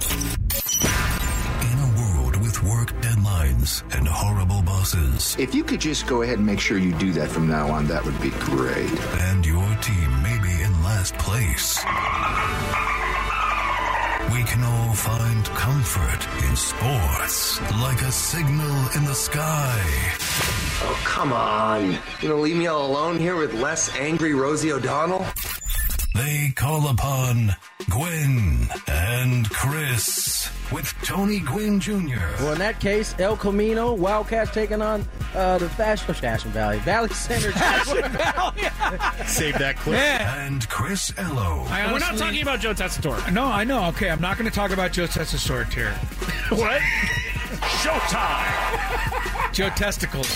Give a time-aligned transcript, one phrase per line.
[0.00, 6.38] In a world with work deadlines and horrible bosses, If you could just go ahead
[6.38, 8.90] and make sure you do that from now on, that would be great.
[9.28, 11.76] and your team may be in last place,
[14.34, 19.78] we can all find comfort in sports like a signal in the sky.
[20.84, 21.90] Oh, come on.
[22.22, 25.26] You're gonna leave me all alone here with less angry Rosie O'Donnell?
[26.14, 27.56] They call upon
[27.88, 32.18] Gwen and Chris with Tony Gwynn Jr.
[32.40, 37.08] Well, in that case, El Camino Wildcats taking on uh, the Fashion, Fashion Valley Valley
[37.10, 37.52] Center.
[39.26, 39.98] Save that clip.
[39.98, 41.64] and Chris Ello.
[41.70, 43.32] We're not talking about Joe Tessitore.
[43.32, 43.86] No, I know.
[43.88, 45.94] Okay, I'm not going to talk about Joe Tessitore here.
[46.52, 46.80] What?
[47.80, 49.52] Showtime.
[49.52, 50.28] Joe Testicles.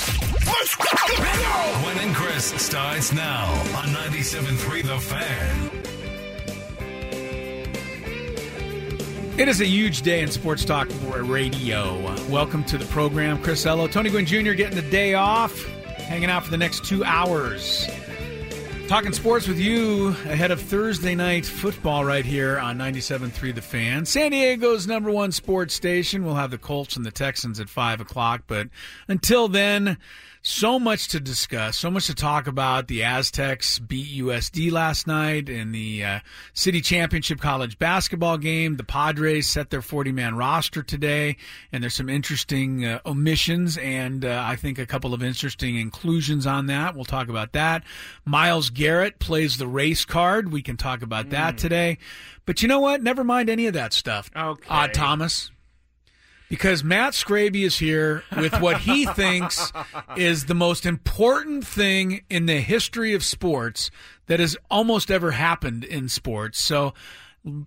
[2.36, 5.70] Chris starts now on 97.3 The Fan.
[9.38, 11.98] It is a huge day in Sports Talk Radio.
[12.28, 13.42] Welcome to the program.
[13.42, 14.52] Chris Ello, Tony Gwynn Jr.
[14.52, 15.64] getting the day off,
[15.96, 17.88] hanging out for the next two hours.
[18.86, 24.04] Talking sports with you ahead of Thursday night football right here on 97.3 The Fan.
[24.04, 26.22] San Diego's number one sports station.
[26.22, 28.42] We'll have the Colts and the Texans at 5 o'clock.
[28.46, 28.68] But
[29.08, 29.96] until then,
[30.46, 32.86] so much to discuss, so much to talk about.
[32.86, 36.20] The Aztecs beat USD last night in the uh,
[36.54, 38.76] City Championship college basketball game.
[38.76, 41.36] The Padres set their 40 man roster today,
[41.72, 46.46] and there's some interesting uh, omissions and uh, I think a couple of interesting inclusions
[46.46, 46.94] on that.
[46.94, 47.82] We'll talk about that.
[48.24, 50.52] Myles Garrett plays the race card.
[50.52, 51.98] We can talk about that today.
[52.44, 53.02] But you know what?
[53.02, 54.30] Never mind any of that stuff.
[54.36, 54.66] Okay.
[54.70, 55.50] Odd Thomas
[56.48, 59.72] because Matt Scraby is here with what he thinks
[60.16, 63.90] is the most important thing in the history of sports
[64.26, 66.60] that has almost ever happened in sports.
[66.60, 66.94] So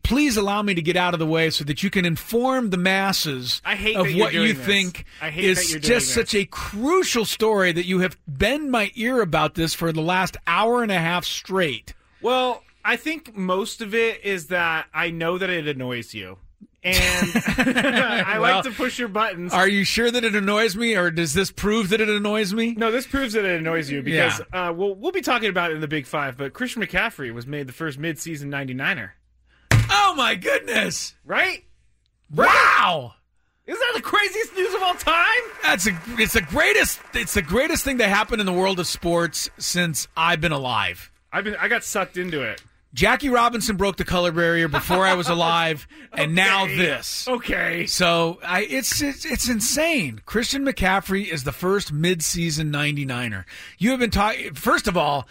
[0.03, 2.77] please allow me to get out of the way so that you can inform the
[2.77, 4.65] masses I hate of what you this.
[4.65, 6.13] think is just this.
[6.13, 10.37] such a crucial story that you have bent my ear about this for the last
[10.47, 11.93] hour and a half straight.
[12.21, 16.37] Well, I think most of it is that I know that it annoys you.
[16.81, 19.53] And I Well, like to push your buttons.
[19.53, 22.73] Are you sure that it annoys me, or does this prove that it annoys me?
[22.73, 25.75] No, this proves that it annoys you because uh, we'll, we'll be talking about it
[25.75, 29.11] in the Big Five, but Christian McCaffrey was made the first midseason 99er.
[29.89, 31.15] Oh my goodness!
[31.25, 31.65] Right?
[32.33, 33.15] Wow!
[33.65, 35.25] Isn't that the craziest news of all time?
[35.61, 36.99] That's a, it's the greatest.
[37.13, 41.11] It's the greatest thing that happened in the world of sports since I've been alive.
[41.31, 42.61] I've been I got sucked into it.
[42.93, 47.27] Jackie Robinson broke the color barrier before I was alive, and now this.
[47.27, 47.85] Okay.
[47.85, 50.21] So I, it's, it's it's insane.
[50.25, 53.45] Christian McCaffrey is the first midseason 99er.
[53.77, 54.55] You have been talking.
[54.55, 55.27] First of all,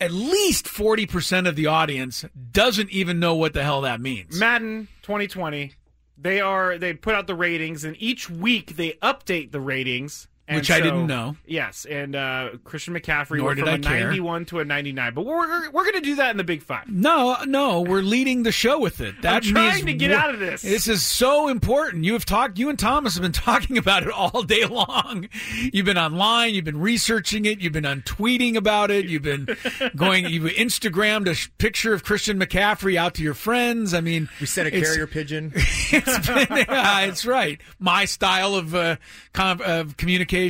[0.00, 4.38] at least forty percent of the audience doesn't even know what the hell that means.
[4.38, 5.74] Madden 2020.
[6.18, 10.28] They are they put out the ratings and each week they update the ratings.
[10.52, 11.36] And Which I so- didn't know.
[11.46, 14.06] Yes, and uh, Christian McCaffrey Nor went did from I a care.
[14.08, 15.14] 91 to a 99.
[15.14, 16.88] But we're we're going to do that in the Big Five.
[16.88, 19.20] No, no, we're leading the show with it.
[19.22, 20.62] That I'm trying means to get out of this.
[20.62, 22.04] This is so important.
[22.04, 22.58] You have talked.
[22.58, 25.28] You and Thomas have been talking about it all day long.
[25.72, 26.54] You've been online.
[26.54, 27.60] You've been researching it.
[27.60, 29.06] You've been on tweeting about it.
[29.06, 29.48] You've been
[29.96, 30.26] going.
[30.28, 33.94] You've Instagrammed a picture of Christian McCaffrey out to your friends.
[33.94, 35.52] I mean, We sent a it's- carrier pigeon.
[35.56, 37.60] it's been, yeah, it's right.
[37.78, 38.96] My style of uh,
[39.32, 40.41] com- of communication.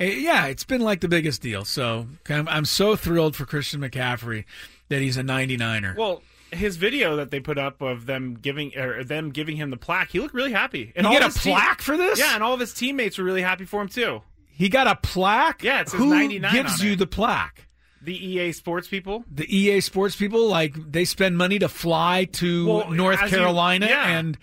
[0.00, 1.64] Uh, yeah, it's been like the biggest deal.
[1.64, 4.44] So I'm, I'm so thrilled for Christian McCaffrey
[4.88, 5.96] that he's a 99er.
[5.96, 6.22] Well,
[6.52, 10.10] his video that they put up of them giving or them giving him the plaque,
[10.10, 10.92] he looked really happy.
[10.94, 12.18] And You all get a plaque for this?
[12.18, 14.22] Yeah, and all of his teammates were really happy for him too.
[14.56, 15.62] He got a plaque.
[15.64, 16.98] Yeah, it says Who 99 gives you it.
[17.00, 17.63] the plaque?
[18.04, 19.24] The EA Sports people.
[19.30, 23.38] The EA Sports people, like they spend money to fly to Well, North as you-
[23.38, 24.18] Carolina yeah.
[24.18, 24.36] and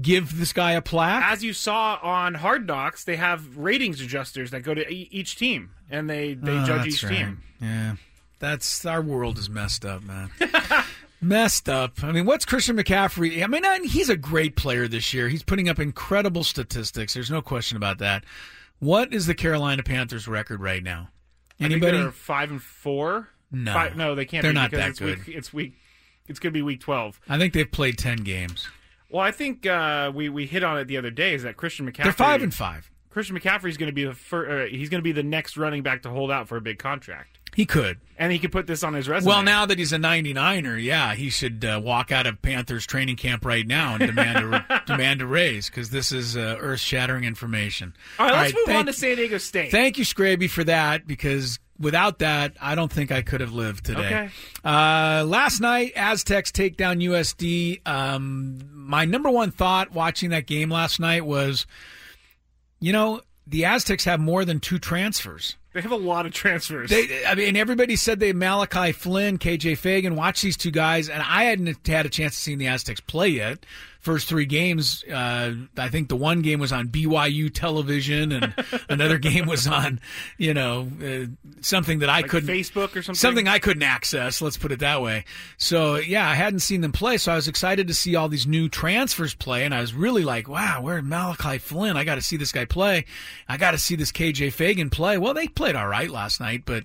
[0.00, 1.24] give this guy a plaque.
[1.24, 5.36] As you saw on Hard Knocks, they have ratings adjusters that go to e- each
[5.36, 7.12] team, and they they Oh, judge each right.
[7.16, 7.42] team.
[7.60, 7.96] Yeah,
[8.38, 10.30] that's our world is messed up, man.
[11.20, 12.04] messed up.
[12.04, 13.42] I mean, what's Christian McCaffrey?
[13.42, 15.28] I mean, he's a great player this year.
[15.28, 17.14] He's putting up incredible statistics.
[17.14, 18.24] There's no question about that.
[18.78, 21.08] What is the Carolina Panthers record right now?
[21.58, 21.98] I think Anybody?
[21.98, 23.28] they're five and four.
[23.50, 23.72] No.
[23.72, 24.42] Five, no, they can't.
[24.42, 25.26] They're be not that it's good.
[25.26, 25.74] Week, it's week.
[26.28, 27.20] It's going to be week twelve.
[27.28, 28.68] I think they've played ten games.
[29.08, 31.34] Well, I think uh, we we hit on it the other day.
[31.34, 32.04] Is that Christian McCaffrey?
[32.04, 32.90] They're five and five.
[33.10, 35.82] Christian McCaffrey's going to be the fir- uh, he's going to be the next running
[35.82, 37.96] back to hold out for a big contract, He could.
[38.18, 39.28] and he could put this on his resume.
[39.32, 43.16] Well, now that he's a 99er, yeah, he should uh, walk out of Panthers training
[43.16, 47.94] camp right now and demand a demand a raise because this is uh, earth-shattering information.
[48.18, 49.70] all right, let's move thank- on to San Diego State.
[49.70, 53.86] Thank you, Scraby, for that because without that, I don't think I could have lived
[53.86, 54.06] today.
[54.06, 54.28] Okay.
[54.62, 57.86] Uh, last night, Aztecs take down USD.
[57.88, 61.66] Um, my number one thought watching that game last night was,
[62.80, 65.56] you know, the Aztecs have more than two transfers.
[65.76, 66.88] They have a lot of transfers.
[66.88, 70.16] They, I mean, everybody said they Malachi Flynn, KJ Feagin.
[70.16, 73.28] Watch these two guys, and I hadn't had a chance to see the Aztecs play
[73.28, 73.58] yet.
[74.06, 78.54] First three games, uh, I think the one game was on BYU television, and
[78.88, 79.98] another game was on,
[80.38, 81.26] you know, uh,
[81.60, 83.16] something that I like couldn't Facebook or something.
[83.16, 84.40] something I couldn't access.
[84.40, 85.24] Let's put it that way.
[85.56, 88.46] So yeah, I hadn't seen them play, so I was excited to see all these
[88.46, 91.96] new transfers play, and I was really like, wow, where's Malachi Flynn?
[91.96, 93.06] I got to see this guy play.
[93.48, 95.18] I got to see this KJ Feagin play.
[95.18, 96.84] Well, they played all right last night, but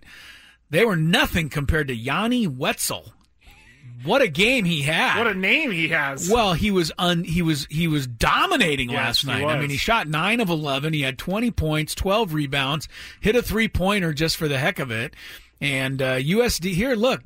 [0.72, 3.12] they were nothing compared to Yanni Wetzell.
[4.04, 5.18] What a game he had!
[5.18, 6.30] what a name he has.
[6.30, 9.46] Well, he was un, he was he was dominating Yes, last night.
[9.46, 10.94] I mean, he shot nine of eleven.
[10.94, 12.88] He had twenty points, twelve rebounds,
[13.20, 15.16] hit a three pointer just for the heck of it.
[15.60, 17.22] And uh, USD here, look,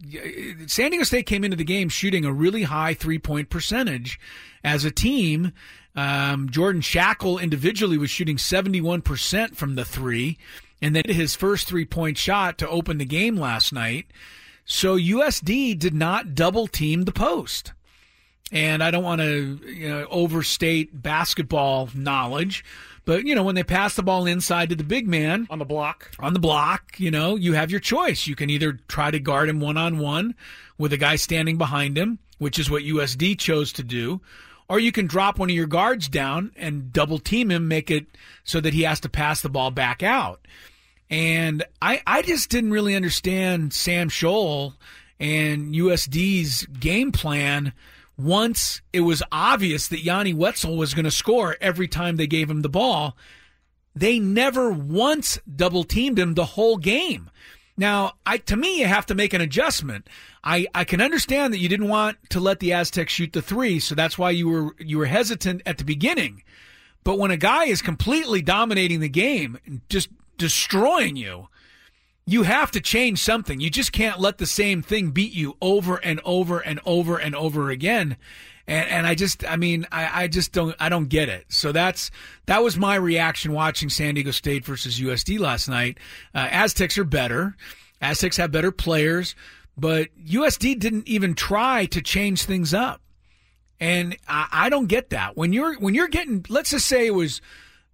[0.68, 4.20] San Diego State came into the game shooting a really high three point percentage
[4.64, 5.54] as a team.
[5.96, 10.38] Um, Jordan Schakel individually was shooting seventy one percent from the three,
[10.82, 14.08] and then his first three point shot to open the game last night.
[14.66, 17.72] So USD did not double team the post
[18.52, 22.64] and I don't want to you know, overstate basketball knowledge,
[23.04, 25.66] but you know when they pass the ball inside to the big man on the
[25.66, 26.12] block.
[26.20, 28.28] on the block, you know you have your choice.
[28.28, 30.36] You can either try to guard him one on one
[30.78, 34.22] with a guy standing behind him, which is what USD chose to do,
[34.70, 38.06] or you can drop one of your guards down and double team him, make it
[38.44, 40.40] so that he has to pass the ball back out.
[41.16, 44.74] And I, I just didn't really understand Sam Scholl
[45.18, 47.72] and USD's game plan
[48.18, 52.50] once it was obvious that Yanni Wetzell was going to score every time they gave
[52.50, 53.16] him the ball.
[53.96, 57.30] They never once double teamed him the whole game.
[57.78, 60.10] Now, I to me, you have to make an adjustment.
[60.44, 63.80] I, I can understand that you didn't want to let the Aztecs shoot the three,
[63.80, 66.44] so that's why you were you were hesitant at the beginning.
[67.06, 71.50] But when a guy is completely dominating the game just destroying you,
[72.26, 73.60] you have to change something.
[73.60, 77.36] You just can't let the same thing beat you over and over and over and
[77.36, 78.18] over again.
[78.68, 81.46] And, and I just, I mean, I, I just don't, I don't get it.
[81.50, 82.10] So that's,
[82.48, 86.00] that was my reaction watching San Diego State versus USD last night.
[86.34, 87.56] Uh, Aztecs are better.
[88.02, 89.36] Aztecs have better players,
[89.78, 93.02] but USD didn't even try to change things up.
[93.80, 95.38] And I, I don't get that.
[95.38, 97.42] When you're, when you're getting, let's just say it was,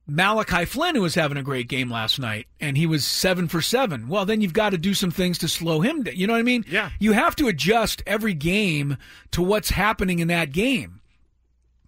[0.07, 3.62] Malachi Flynn, who was having a great game last night, and he was seven for
[3.62, 4.07] seven.
[4.07, 6.15] Well, then you've got to do some things to slow him down.
[6.15, 6.65] You know what I mean?
[6.68, 6.89] Yeah.
[7.00, 8.98] You have to adjust every game
[9.31, 11.01] to what's happening in that game.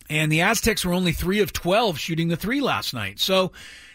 [0.09, 3.19] And the Aztecs were only three of 12 shooting the three last night.
[3.19, 3.51] So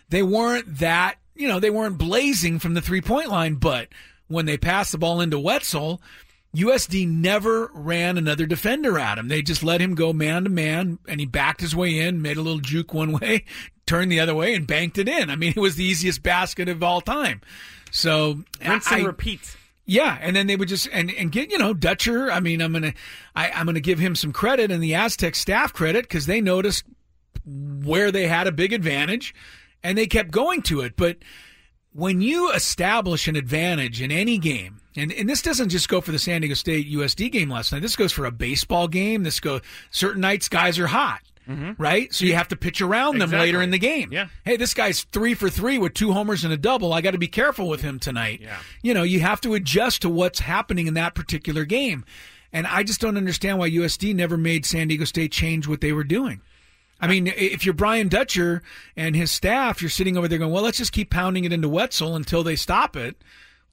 [0.09, 3.55] they weren't that, you know, they weren't blazing from the three point line.
[3.55, 3.89] But
[4.27, 6.01] when they passed the ball into Wetzell,
[6.57, 9.29] USD never ran another defender at him.
[9.29, 12.37] They just let him go man to man, and he backed his way in, made
[12.39, 13.45] a little juke one way,
[13.87, 15.29] turned the other way, and banked it in.
[15.31, 17.41] I mean, it was the easiest basket of all time.
[17.91, 19.57] So Rinse I- repeat.
[19.85, 22.31] yeah, and then they would just and and get you know Dutcher.
[22.31, 22.95] I mean, I'm gonna
[23.37, 26.85] I, I'm gonna give him some credit and the Aztec staff credit because they noticed
[27.45, 29.35] where they had a big advantage,
[29.83, 30.95] and they kept going to it.
[30.97, 31.19] But
[31.93, 36.13] when you establish an advantage in any game, and, and this doesn't just go for
[36.13, 37.83] the San Diego State USD game last night.
[37.83, 39.23] This goes for a baseball game.
[39.23, 41.21] This go certain nights guys are hot.
[41.49, 41.83] Mm-hmm.
[41.83, 43.47] Right, so you have to pitch around them Exactly.
[43.47, 44.13] later in the game.
[44.13, 44.29] Yeah.
[44.45, 46.93] Hey, this guy's three for three with two homers and a double.
[46.93, 48.41] I got to be careful with him tonight.
[48.43, 48.59] Yeah.
[48.83, 52.05] You know, you have to adjust to what's happening in that particular game.
[52.53, 55.93] And I just don't understand why USD never made San Diego State change what they
[55.95, 56.43] were doing.
[57.01, 58.63] I mean, if you're Brian Dutcher
[58.95, 61.69] and his staff, you're sitting over there going, well, let's just keep pounding it into
[61.71, 63.17] Wetzell until they stop it.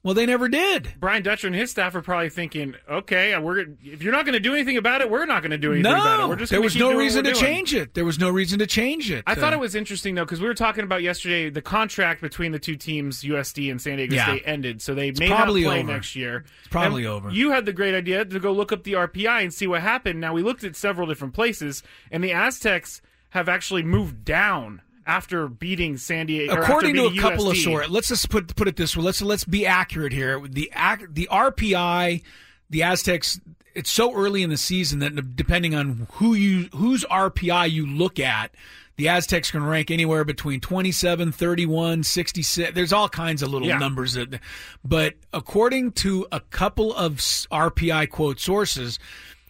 [0.06, 0.94] Well, they never did.
[1.00, 4.40] Brian Dutcher and his staff are probably thinking, okay, we're if you're not going to
[4.40, 6.28] do anything about it, we're not going to do anything about it.
[6.28, 7.94] We're just there was no reason to doing." change it.
[7.94, 9.24] There was no reason to change it.
[9.26, 12.20] I thought Uh, it was interesting though because we were talking about yesterday the contract
[12.20, 14.26] between the two teams, USD and San Diego Yeah.
[14.26, 15.92] State, ended, so they may probably not play over.
[15.92, 16.44] next year.
[16.60, 17.30] It's probably And over.
[17.30, 20.20] You had the great idea to go look up the RPI and see what happened.
[20.20, 21.82] Now we looked at several different places,
[22.12, 26.52] and the Aztecs have actually moved down after beating San Diego.
[26.54, 29.44] according to a couple of sources let's just put put it this way let's let's
[29.44, 30.70] be accurate here the
[31.10, 32.22] the RPI
[32.68, 33.40] the Aztecs.
[33.74, 38.18] It's so early in the season that depending on who you whose RPI you look
[38.18, 38.52] at,
[38.96, 42.72] the Aztecs can rank anywhere between 27, 31, 66.
[42.74, 43.78] There's all kinds of little Yeah.
[43.78, 44.40] numbers that,
[44.82, 48.98] but according to a couple of RPI quote sources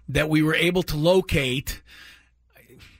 [0.08, 1.80] that we were able to locate,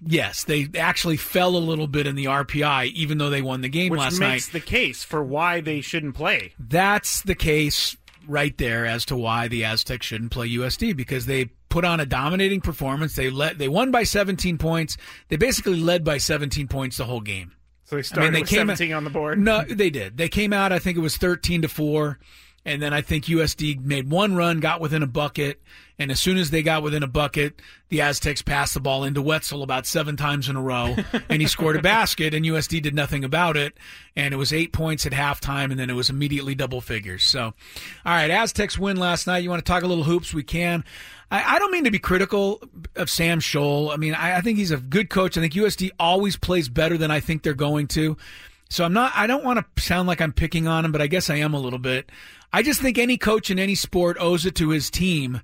[0.05, 3.69] yes, they actually fell a little bit in the RPI, even though they won the
[3.69, 4.27] game Which last night.
[4.27, 6.55] Which makes the case for why they shouldn't play.
[6.59, 11.47] That's the case right there as to why the Aztecs shouldn't play USD because they
[11.69, 13.15] put on a dominating performance.
[13.15, 14.97] They let they won by 17 points.
[15.29, 17.53] They basically led by 17 points the whole game.
[17.85, 19.39] So they started they with came 17 on the board.
[19.39, 20.17] No, they did.
[20.17, 20.73] They came out.
[20.73, 22.19] I think it was 13 to four,
[22.67, 25.63] and then I think USD made one run, got within a bucket,
[26.01, 29.23] and as soon as they got within a bucket, the Aztecs passed the ball into
[29.23, 30.97] Wetzell about seven times in a row,
[31.31, 33.79] and he scored a basket, and USD did nothing about it,
[34.17, 37.23] and it was eight points at halftime, and then it was immediately double figures.
[37.23, 37.55] So, all
[38.05, 39.45] right, Aztecs win last night.
[39.45, 40.35] You want to talk a little hoops?
[40.35, 40.85] We can.
[41.31, 42.61] I, I don't mean to be critical
[42.97, 43.93] of Sam Scholl.
[43.93, 45.39] I mean, I, I think he's a good coach.
[45.39, 48.17] I think USD always plays better than I think they're going to.
[48.69, 49.13] So I'm not.
[49.15, 51.55] I don't want to sound like I'm picking on him, but I guess I am
[51.55, 52.11] a little bit.
[52.53, 55.41] I just think any coach in any sport owes it to his team.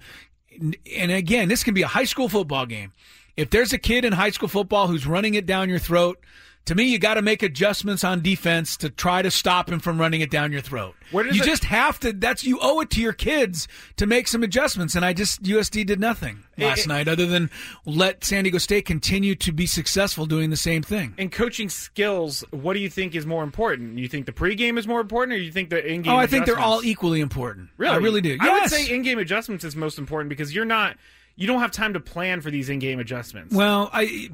[0.60, 2.92] And again, this can be a high school football game.
[3.36, 6.18] If there's a kid in high school football who's running it down your throat,
[6.66, 10.00] to me, you got to make adjustments on defense to try to stop him from
[10.00, 10.94] running it down your throat.
[11.12, 12.12] You it- just have to.
[12.12, 13.66] That's you owe it to your kids
[13.96, 14.94] to make some adjustments.
[14.94, 17.50] And I just USD did nothing last it- night other than
[17.84, 21.14] let San Diego State continue to be successful doing the same thing.
[21.18, 23.98] And coaching skills, what do you think is more important?
[23.98, 26.12] You think the pregame is more important, or you think the in-game?
[26.12, 27.70] Oh, I think they're all equally important.
[27.76, 28.36] Really, I really do.
[28.40, 30.96] I would say in-game adjustments is most important because you're not.
[31.34, 33.54] You don't have time to plan for these in-game adjustments.
[33.54, 34.28] Well, I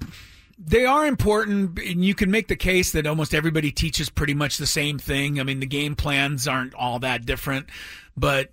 [0.59, 4.57] they are important, and you can make the case that almost everybody teaches pretty much
[4.57, 5.39] the same thing.
[5.39, 7.69] I mean, the game plans aren't all that different,
[8.17, 8.51] but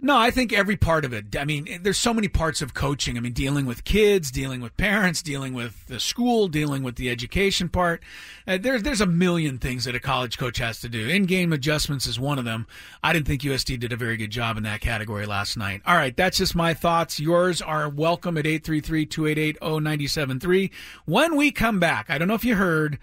[0.00, 1.34] no, I think every part of it.
[1.36, 3.16] I mean, there's so many parts of coaching.
[3.16, 7.10] I mean, dealing with kids, dealing with parents, dealing with the school, dealing with the
[7.10, 8.00] education part.
[8.46, 11.08] Uh, there's there's a million things that a college coach has to do.
[11.08, 12.68] In-game adjustments is one of them.
[13.02, 15.82] I didn't think USD did a very good job in that category last night.
[15.84, 17.18] All right, that's just my thoughts.
[17.18, 20.70] Yours are welcome at 833-288-0973.
[21.06, 23.00] When we come back, I don't know if you heard,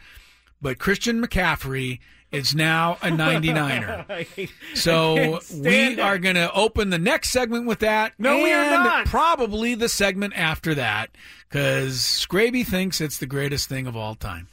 [0.62, 2.00] but Christian McCaffrey
[2.32, 4.50] is now a 99er.
[4.75, 8.13] So we are going to open the next segment with that.
[8.17, 9.05] No, we are not.
[9.05, 11.12] Probably the segment after that
[11.48, 14.48] because Scraby thinks it's the greatest thing of all time.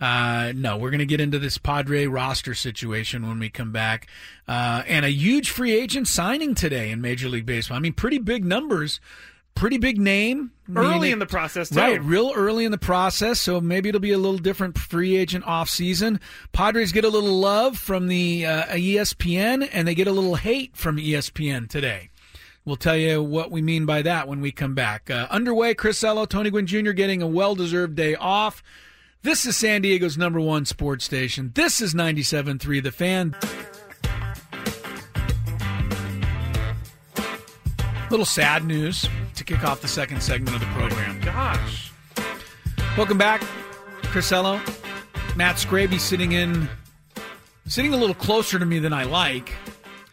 [0.00, 4.06] Uh, no, we're going to get into this Padre roster situation when we come back.
[4.46, 7.76] Uh, and a huge free agent signing today in Major League Baseball.
[7.76, 9.00] I mean, pretty big numbers,
[9.54, 10.52] pretty big name.
[10.74, 11.76] early in the process, too.
[11.78, 15.44] Right, real early in the process, so maybe it'll be a little different free agent
[15.46, 16.20] off season.
[16.52, 20.76] Padres get a little love from the uh, ESPN, and they get a little hate
[20.76, 22.10] from ESPN today.
[22.64, 25.10] We'll tell you what we mean by that when we come back.
[25.10, 26.90] Uh, underway, Chris Ello, Tony Gwynn Jr.
[26.92, 28.62] getting a well-deserved day off.
[29.22, 31.50] This is San Diego's number one sports station.
[31.54, 33.34] This is 97.3 The Fan.
[38.10, 39.08] Little sad news
[39.38, 41.20] to kick off the second segment of the program.
[41.20, 41.92] Gosh.
[42.96, 43.40] Welcome back,
[44.02, 44.60] Chris Ello.
[45.36, 46.68] Matt Scraby sitting in,
[47.66, 49.52] sitting a little closer to me than I like.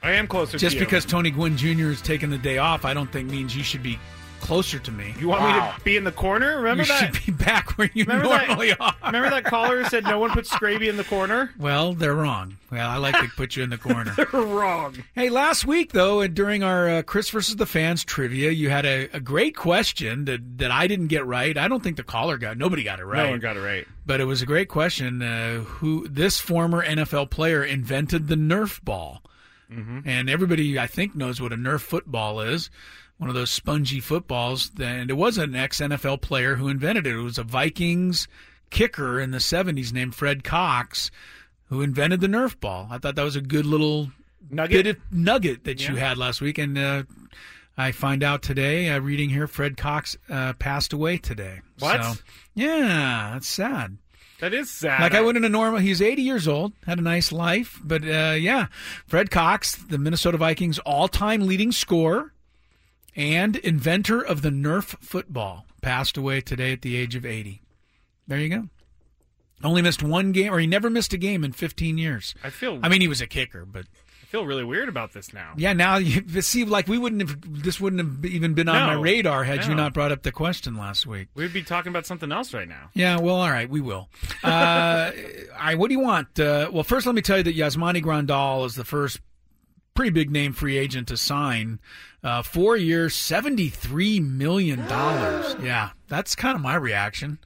[0.03, 0.86] I am closer Just to you.
[0.86, 1.89] because Tony Gwynn Jr.
[1.89, 3.98] is taking the day off, I don't think means you should be
[4.45, 5.13] closer to me.
[5.19, 6.57] You want me to be in the corner?
[6.57, 7.15] Remember You that?
[7.15, 8.79] should be back where you Remember normally that?
[8.81, 8.95] are.
[9.07, 11.51] Remember that caller who said no one puts Scraby in the corner?
[11.57, 12.57] Well, they're wrong.
[12.71, 14.13] Well, I like to put you in the corner.
[14.17, 14.95] they're Wrong.
[15.13, 18.85] Hey, last week though, and during our uh, Chris versus the fans trivia, you had
[18.85, 21.57] a, a great question that that I didn't get right.
[21.57, 22.57] I don't think the caller got.
[22.57, 23.23] Nobody got it right.
[23.23, 23.87] No one got it right.
[24.05, 25.21] But it was a great question.
[25.21, 29.21] Uh, who this former NFL player invented the Nerf ball?
[29.67, 32.69] And everybody, I think, knows what a Nerf football is.
[33.17, 34.72] One of those spongy footballs.
[34.79, 37.15] And it was an ex NFL player who invented it.
[37.15, 38.27] It was a Vikings
[38.69, 41.12] kicker in the 70s named Fred Cox
[41.69, 42.88] who invented the Nerf ball.
[42.91, 44.12] I thought that was a good little
[44.50, 44.98] Nugget?
[45.12, 46.57] nugget that you had last week.
[46.57, 47.03] And uh,
[47.77, 51.62] I find out today, uh, reading here, Fred Cox uh, passed away today.
[51.79, 52.03] What?
[52.03, 52.13] So,
[52.53, 53.98] yeah, that's sad.
[54.41, 55.01] That is sad.
[55.01, 55.79] Like I wouldn't have normal.
[55.79, 58.67] He's 80 years old, had a nice life, but uh, yeah,
[59.07, 62.34] Fred Cox, the Minnesota Vikings' all-time leading scorer
[63.15, 67.62] and inventor of the Nerf football, passed away today at the age of 80.
[68.27, 68.67] There you go.
[69.63, 72.36] Only missed one game, or he never missed a game in 15 years.
[72.43, 72.79] I feel.
[72.84, 73.86] I mean, he was a kicker, but
[74.22, 75.53] I feel really weird about this now.
[75.55, 77.63] yeah, now you see, like we wouldn't have.
[77.63, 80.31] This wouldn't have even been on No, my radar had you not brought up the
[80.31, 81.29] question last week.
[81.36, 82.89] We'd be talking about something else right now.
[82.93, 84.10] Yeah, well, all right, we will.
[84.43, 85.12] Uh,
[85.53, 86.38] all right, what do you want?
[86.38, 89.22] Uh, well, first, let me tell you that Yasmani Grandal is the first
[89.95, 91.79] pretty big name free agent to sign.
[92.23, 94.79] Uh, four years, $73 million.
[94.79, 97.39] yeah, that's kind of my reaction.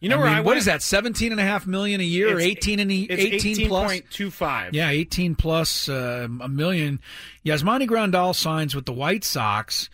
[0.00, 0.58] You know I where mean, I what went?
[0.58, 0.82] is that?
[0.82, 3.92] Seventeen and a half million a year, or eighteen and It's eighteen plus?
[3.92, 4.70] 18.25.
[4.72, 6.98] Yeah, eighteen plus uh, a million.
[7.46, 9.88] Yasmani Grandal signs with the White Sox.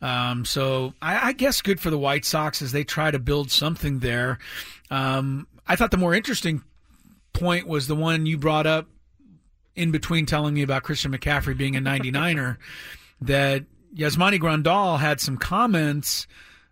[0.00, 3.52] Um, so I, I guess good for the White Sox as they try to build
[3.52, 4.40] something there.
[4.90, 6.62] Um, I thought the more interesting
[7.32, 8.88] point was the one you brought up
[9.74, 12.56] in between telling me about Christian McCaffrey being a 99er
[13.20, 13.64] that
[13.94, 16.26] Yasmani Grandal had some comments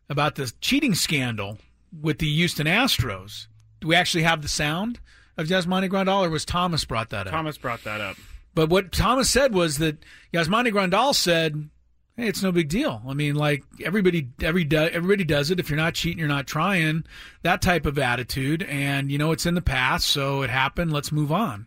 [0.08, 1.58] about the cheating scandal
[2.00, 3.46] with the Houston Astros.
[3.80, 5.00] Do we actually have the sound
[5.36, 7.32] of Yasmani Grandal, or was Thomas brought that up?
[7.32, 8.16] Thomas brought that up.
[8.54, 9.98] But what Thomas said was that
[10.34, 11.68] Yasmani Grandal said,
[12.16, 13.00] "Hey, it's no big deal.
[13.08, 15.60] I mean, like everybody, every everybody does it.
[15.60, 17.04] If you're not cheating, you're not trying.
[17.42, 20.92] That type of attitude, and you know it's in the past, so it happened.
[20.92, 21.66] Let's move on."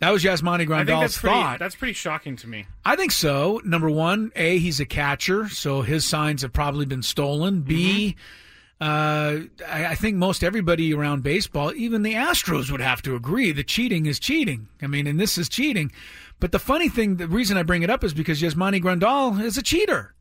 [0.00, 1.58] That was Yasmani Grandal's that's pretty, thought.
[1.58, 2.66] that's pretty shocking to me.
[2.84, 3.60] I think so.
[3.64, 7.60] Number one, A, he's a catcher, so his signs have probably been stolen.
[7.60, 8.16] B,
[8.80, 13.52] uh, I, I think most everybody around baseball, even the Astros, would have to agree
[13.52, 14.68] that cheating is cheating.
[14.80, 15.92] I mean, and this is cheating.
[16.40, 19.58] But the funny thing, the reason I bring it up is because Yasmani Grandal is
[19.58, 20.14] a cheater.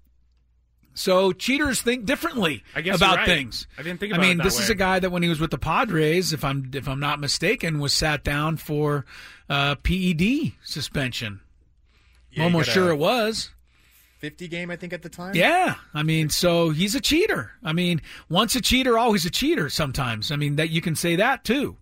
[0.93, 3.25] So cheaters think differently I guess about right.
[3.25, 3.67] things.
[3.77, 5.57] I didn't think I mean, this is a guy that when he was with the
[5.57, 9.05] Padres, if I'm if I'm not mistaken, was sat down for
[9.49, 11.41] uh, PED suspension.
[12.31, 13.49] Yeah, Almost sure it was.
[14.19, 15.33] 50 game, I think, at the time.
[15.33, 17.53] Yeah, I mean, so he's a cheater.
[17.63, 19.69] I mean, once a cheater, always a cheater.
[19.69, 21.77] Sometimes, I mean, that you can say that too.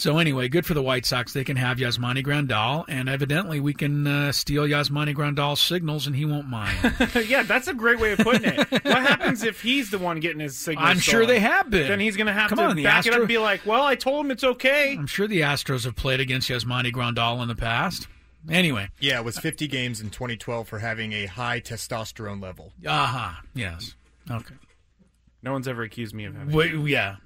[0.00, 1.34] So anyway, good for the White Sox.
[1.34, 6.16] They can have Yasmani Grandal, and evidently we can uh, steal Yasmani Grandal's signals, and
[6.16, 6.78] he won't mind.
[7.28, 8.70] yeah, that's a great way of putting it.
[8.70, 10.88] what happens if he's the one getting his signals?
[10.88, 11.28] I'm sure stolen?
[11.28, 11.86] they have been.
[11.86, 13.66] Then he's going to have Come to on, the back it up and be like,
[13.66, 17.42] "Well, I told him it's okay." I'm sure the Astros have played against Yasmani Grandal
[17.42, 18.08] in the past.
[18.48, 22.72] Anyway, Yeah, it was 50 games in 2012 for having a high testosterone level.
[22.88, 23.96] aha, yes,
[24.30, 24.54] okay.
[25.42, 26.54] No one's ever accused me of having.
[26.56, 27.16] Wait, yeah,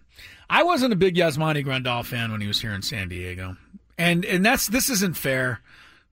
[0.49, 3.57] I wasn't a big Yasmani Grandal fan when he was here in San Diego,
[3.99, 5.61] and and that's this isn't fair,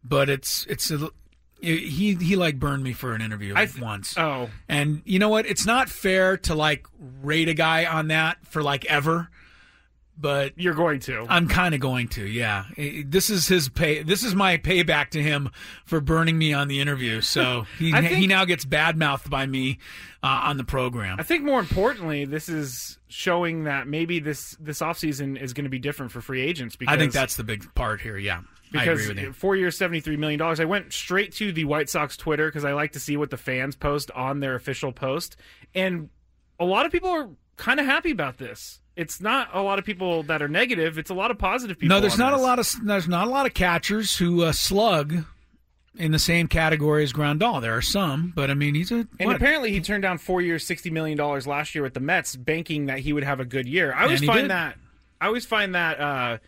[0.02, 1.10] but it's it's a,
[1.60, 4.16] he he like burned me for an interview th- once.
[4.18, 5.46] Oh, And you know what?
[5.46, 6.86] It's not fair to like
[7.22, 9.28] rate a guy on that for like ever,
[10.16, 11.26] but you're going to.
[11.28, 12.24] I'm kind of going to.
[12.26, 14.02] Yeah, this is his pay.
[14.02, 15.50] This is my payback to him
[15.84, 17.20] for burning me on the interview.
[17.20, 19.78] So he think- he now gets badmouthed by me
[20.22, 21.18] uh, on the program.
[21.18, 25.70] I think more importantly, this is showing that maybe this this offseason is going to
[25.70, 26.76] be different for free agents.
[26.76, 28.16] Because I think that's the big part here.
[28.18, 29.32] Yeah, I because agree with you.
[29.32, 30.60] four years, seventy three million dollars.
[30.60, 33.36] I went straight to the White Sox Twitter because I like to see what the
[33.36, 35.36] fans post on their official post,
[35.74, 36.10] and
[36.60, 38.80] a lot of people are kind of happy about this.
[38.96, 40.98] It's not a lot of people that are negative.
[40.98, 41.96] It's a lot of positive people.
[41.96, 45.24] No, there's not a lot of there's not a lot of catchers who uh, slug
[45.96, 47.60] in the same category as Grandal.
[47.60, 49.36] There are some, but I mean he's a And what?
[49.36, 52.86] apparently, he turned down four years, sixty million dollars last year with the Mets, banking
[52.86, 53.94] that he would have a good year.
[53.94, 54.50] I always find did.
[54.50, 54.76] that
[55.20, 56.38] I always find that uh,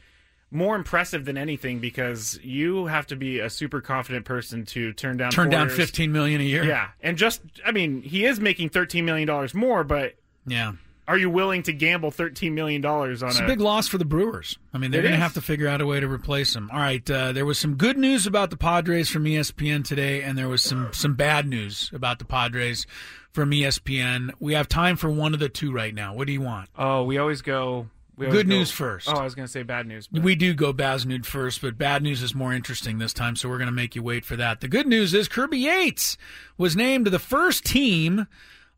[0.50, 5.16] more impressive than anything because you have to be a super confident person to turn
[5.16, 5.76] down turn down years.
[5.78, 6.64] 15 million a year.
[6.64, 10.14] Yeah, and just I mean, he is making thirteen million dollars more, but
[10.46, 10.72] yeah.
[11.06, 13.44] Are you willing to gamble thirteen million dollars on It's a?
[13.44, 14.58] a big loss for the Brewers.
[14.72, 16.70] I mean, they're going to have to figure out a way to replace him.
[16.72, 20.36] All right, uh, there was some good news about the Padres from ESPN today, and
[20.38, 22.86] there was some some bad news about the Padres
[23.32, 24.30] from ESPN.
[24.40, 26.14] We have time for one of the two right now.
[26.14, 26.68] What do you want?
[26.78, 27.88] oh, we always go.
[28.16, 29.08] We always Good go- news first.
[29.08, 30.06] Oh, I was going to say bad news.
[30.06, 33.34] but- We do go bad news first, but bad news is more interesting this time,
[33.34, 34.60] so we're going to make you wait for that.
[34.60, 36.16] The good news is Kirby Yates
[36.56, 38.28] was named the first team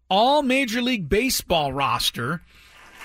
[0.08, 2.42] All Major League Baseball roster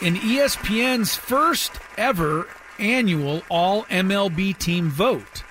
[0.02, 2.48] in ESPN's first ever
[2.80, 5.44] annual All MLB team vote.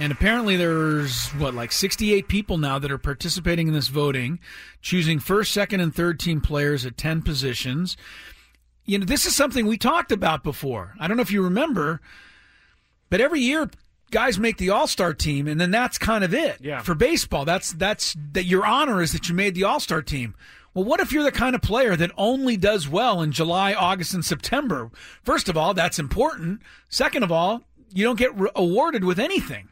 [0.00, 4.38] And apparently there's what like 68 people now that are participating in this voting,
[4.80, 7.96] choosing first, second and third team players at 10 positions
[8.88, 10.94] you know, this is something we talked about before.
[10.98, 12.00] I don't know if you remember,
[13.10, 13.70] but every year
[14.10, 16.58] guys make the All-Star team and then that's kind of it.
[16.60, 16.80] Yeah.
[16.80, 20.34] For baseball, that's that's that your honor is that you made the All-Star team.
[20.74, 24.14] Well, what if you're the kind of player that only does well in July, August
[24.14, 24.90] and September?
[25.22, 26.62] First of all, that's important.
[26.88, 29.68] Second of all, you don't get re- awarded with anything.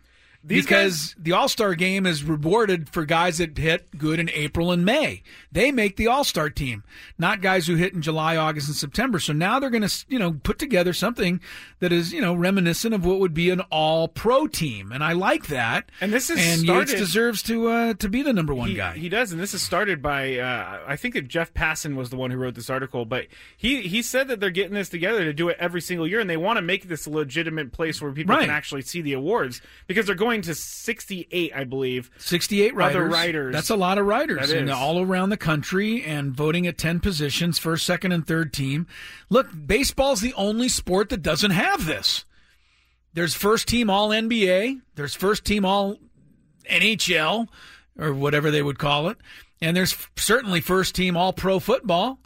[0.47, 4.71] These because the All Star game is rewarded for guys that hit good in April
[4.71, 5.23] and May.
[5.51, 6.85] They make the All Star team,
[7.19, 9.19] not guys who hit in July, August, and September.
[9.19, 11.41] So now they're going to, you know, put together something
[11.81, 15.13] that is, you know, reminiscent of what would be an All Pro team, and I
[15.15, 15.91] like that.
[16.01, 18.75] And this is and started- Yates deserves to uh, to be the number one he,
[18.75, 18.97] guy.
[18.97, 22.17] He does, and this is started by uh, I think that Jeff Passan was the
[22.17, 25.33] one who wrote this article, but he he said that they're getting this together to
[25.33, 28.13] do it every single year, and they want to make this a legitimate place where
[28.13, 28.43] people Right.
[28.43, 32.11] can actually see the awards because they're going going to 68, I believe.
[32.19, 33.13] 68 Other writers.
[33.13, 33.53] writers.
[33.55, 37.59] That's a lot of writers and all around the country and voting at 10 positions,
[37.59, 38.87] first, second, and third team.
[39.31, 42.25] Look, baseball's the only sport that doesn't have this.
[43.15, 45.97] There's first team all NBA, there's first team all
[46.71, 47.49] NHL
[47.99, 49.17] or whatever they would call it,
[49.63, 52.19] and there's certainly first team all pro football.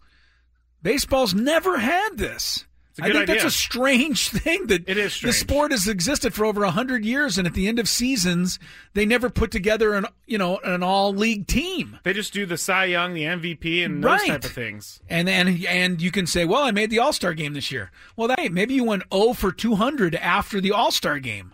[0.83, 2.65] Baseball's never had this.
[3.03, 6.63] I think that's a strange thing that It is the sport has existed for over
[6.63, 8.59] 100 years and at the end of seasons
[8.95, 11.99] they never put together an you know an all league team.
[12.03, 15.01] They just do the Cy Young, the MVP, and those type of things.
[15.09, 18.29] And and and you can say, "Well, I made the All-Star game this year." Well,
[18.29, 21.53] that, maybe you went 0 for 200 after the All-Star game.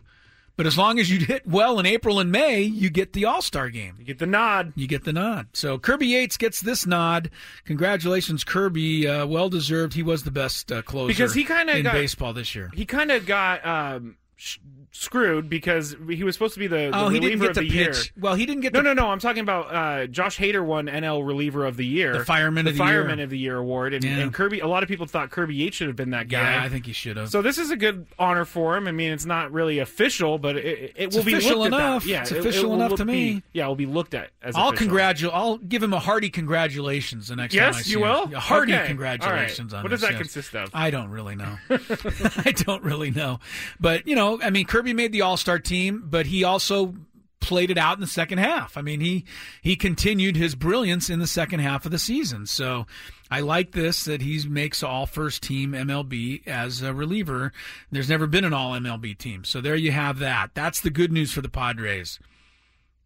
[0.57, 3.69] But as long as you hit well in April and May, you get the All-Star
[3.69, 3.97] game.
[3.99, 4.73] You get the nod.
[4.75, 5.49] You get the nod.
[5.53, 7.31] So Kirby Yates gets this nod.
[7.67, 9.07] Congratulations, Kirby.
[9.07, 9.93] Uh, well deserved.
[9.93, 12.71] He was the best uh, closer Because he kinda in got- baseball this year.
[12.73, 14.57] He kind of got um, sh-
[15.01, 17.55] screwed because he was supposed to be the, the oh, he reliever didn't get of
[17.57, 17.95] the year.
[18.19, 19.09] Well, he didn't get No, to no, no.
[19.11, 22.71] I'm talking about uh, Josh Hader won NL reliever of the year, The fireman the
[22.73, 23.07] of the year.
[23.25, 24.19] of the year award, and, Yeah.
[24.19, 24.61] and Kirby.
[24.61, 26.55] A lot of people thought Kirby Yates should have been that guy.
[26.55, 27.29] Yeah, I think he should have.
[27.31, 28.89] So this is a good honor for him.
[28.89, 32.03] I mean, it's not really official, but it, it will be official looked enough.
[32.03, 32.09] At that.
[32.11, 33.43] Yeah, It's it- it official will enough to be- me.
[33.53, 34.55] yeah, it will be looked at as.
[34.57, 35.35] I'll congratulate.
[35.35, 38.03] I'll give him a hearty congratulations the next Yes, time I see you him.
[38.31, 38.35] will?
[38.37, 38.87] A hearty Okay.
[38.87, 39.79] congratulations right.
[39.79, 40.21] on What does that yes.
[40.21, 40.71] consist of?
[40.75, 41.59] I don't really know.
[41.71, 43.41] I don't really know.
[43.81, 46.95] But, you know, I mean, Kirby made the All Star team, but he also
[47.41, 48.77] played it out in the second half.
[48.77, 49.25] I mean, he
[49.63, 52.47] he continued his brilliance in the second half of the season.
[52.47, 52.87] So
[53.31, 57.53] I like this that he makes all first team MLB as a reliever.
[57.91, 59.45] There's never been an all MLB team.
[59.45, 60.51] So there you have that.
[60.55, 62.19] That's the good news for the Padres.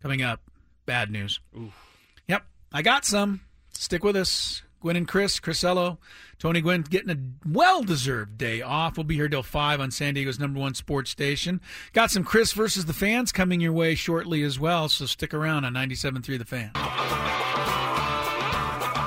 [0.03, 0.41] Coming up,
[0.87, 1.41] bad news.
[2.27, 3.43] Yep, I got some.
[3.73, 4.63] Stick with us.
[4.81, 5.99] Gwen and Chris, Chrisello,
[6.39, 8.97] Tony Gwynn getting a well deserved day off.
[8.97, 11.61] We'll be here till 5 on San Diego's number one sports station.
[11.93, 15.65] Got some Chris versus the fans coming your way shortly as well, so stick around
[15.65, 16.71] on 97.3 The Fan.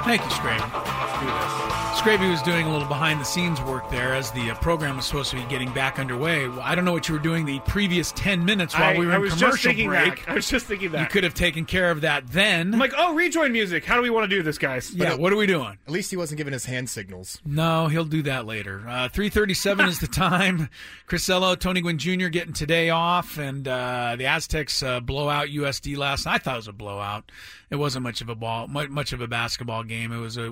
[0.06, 0.83] Thank you,
[1.28, 1.74] Scraby.
[1.94, 5.06] Scraby was doing a little behind the scenes work there as the uh, program was
[5.06, 6.48] supposed to be getting back underway.
[6.50, 9.06] Well, I don't know what you were doing the previous 10 minutes while I, we
[9.06, 10.26] were I in was just commercial thinking break.
[10.26, 10.30] that.
[10.32, 11.00] I was just thinking that.
[11.02, 12.74] You could have taken care of that then.
[12.74, 13.86] I'm like, oh, rejoin music.
[13.86, 14.94] How do we want to do this, guys?
[14.94, 15.78] yeah, what are we doing?
[15.88, 17.40] At least he wasn't giving his hand signals.
[17.46, 18.80] No, he'll do that later.
[18.86, 20.70] Uh, 337 is the time.
[21.08, 22.28] Chris Ello, Tony Gwynn Jr.
[22.28, 26.34] getting today off, and uh, the Aztecs uh, blow out USD last night.
[26.36, 27.32] I thought it was a blowout.
[27.70, 30.12] It wasn't much of a ball, much of a basketball game.
[30.12, 30.50] It was a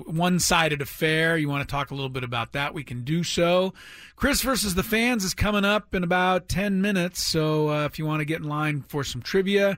[0.62, 1.36] one-sided affair.
[1.36, 2.72] You want to talk a little bit about that?
[2.72, 3.74] We can do so.
[4.14, 7.20] Chris versus the fans is coming up in about 10 minutes.
[7.24, 9.76] So uh, if you want to get in line for some trivia,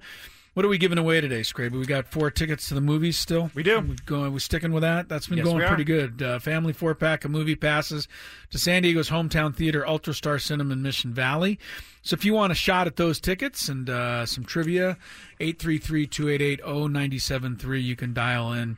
[0.52, 1.72] what are we giving away today, Scraby?
[1.72, 3.50] We got four tickets to the movies still.
[3.54, 3.80] We do.
[3.80, 4.34] We going?
[4.34, 5.08] We sticking with that?
[5.08, 6.20] That's been Yes, going pretty good.
[6.22, 8.06] Uh, family four pack of movie passes
[8.50, 11.58] to San Diego's hometown theater, Ultra Star Cinema in Mission Valley.
[12.02, 14.98] So if you want a shot at those tickets and uh, some trivia,
[15.40, 18.76] 833-288-0973, you can dial in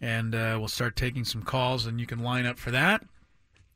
[0.00, 3.02] and uh, we'll start taking some calls and you can line up for that.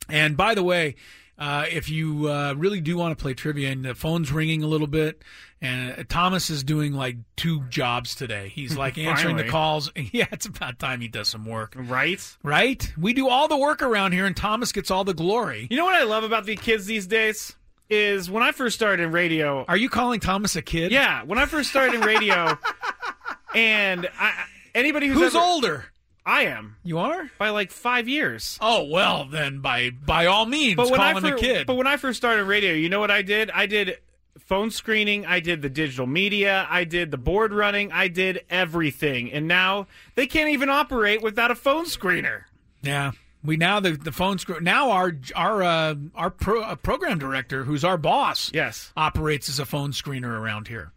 [0.08, 0.96] And by the way,
[1.38, 4.66] uh, if you uh, really do want to play trivia and the phone's ringing a
[4.66, 5.22] little bit,
[5.62, 8.48] and uh, Thomas is doing like two jobs today.
[8.54, 9.90] He's like answering the calls.
[10.12, 11.74] Yeah, it's about time he does some work.
[11.76, 12.20] Right?
[12.42, 12.92] Right?
[12.98, 15.66] We do all the work around here, and Thomas gets all the glory.
[15.70, 17.54] You know what I love about the kids these days?
[17.88, 19.64] Is when I first started in radio.
[19.66, 20.92] Are you calling Thomas a kid?
[20.92, 22.56] Yeah, when I first started in radio,
[23.54, 25.84] and I, anybody who's, Who's ever- older?
[26.30, 27.28] I am You are?
[27.38, 28.56] by like five years.
[28.60, 31.66] Oh well, then by by all means, But when call I fir- a kid.
[31.66, 33.50] but when I first started radio, you know what I did?
[33.50, 33.98] I did
[34.38, 39.32] phone screening, I did the digital media, I did the board running, I did everything,
[39.32, 42.42] and now they can't even operate without a phone screener.
[42.82, 43.12] Yeah.
[43.42, 47.64] We now the the phone screw now our our uh, our pro, uh, program director
[47.64, 50.92] who's our boss Yes, operates as a phone screener around here,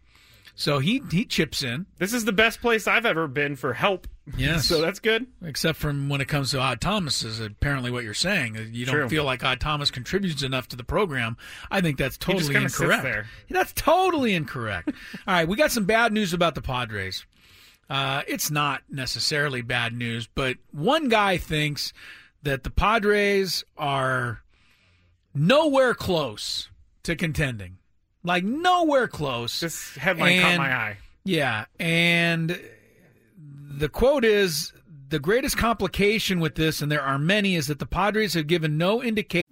[0.54, 1.86] so he he chips in.
[1.98, 4.06] this is the best place I've ever been for help.
[4.36, 5.26] Yes, So that's good.
[5.44, 8.56] except from when it comes to Odd Thomas is apparently what you're saying.
[8.72, 9.08] You don't True.
[9.08, 11.36] feel like Odd Thomas contributes enough to the program.
[11.70, 13.02] I think that's totally incorrect.
[13.02, 13.26] there.
[13.50, 14.88] That's totally incorrect.
[15.26, 17.26] All right, we got some bad news about the Padres.
[17.90, 21.92] Uh, it's not necessarily bad news, but one guy thinks
[22.42, 24.40] that the Padres are
[25.34, 26.70] nowhere close
[27.02, 27.76] to contending.
[28.24, 29.60] Like nowhere close.
[29.60, 30.96] This headline caught my eye.
[31.24, 32.58] Yeah, and
[33.78, 34.72] the quote is
[35.10, 38.76] the greatest complication with this, and there are many, is that the Padres have given
[38.78, 39.43] no indication.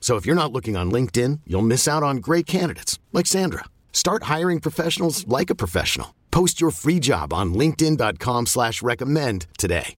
[0.00, 3.64] So if you're not looking on LinkedIn, you'll miss out on great candidates like Sandra.
[3.92, 6.14] Start hiring professionals like a professional.
[6.30, 9.94] Post your free job on linkedin.com slash recommend today.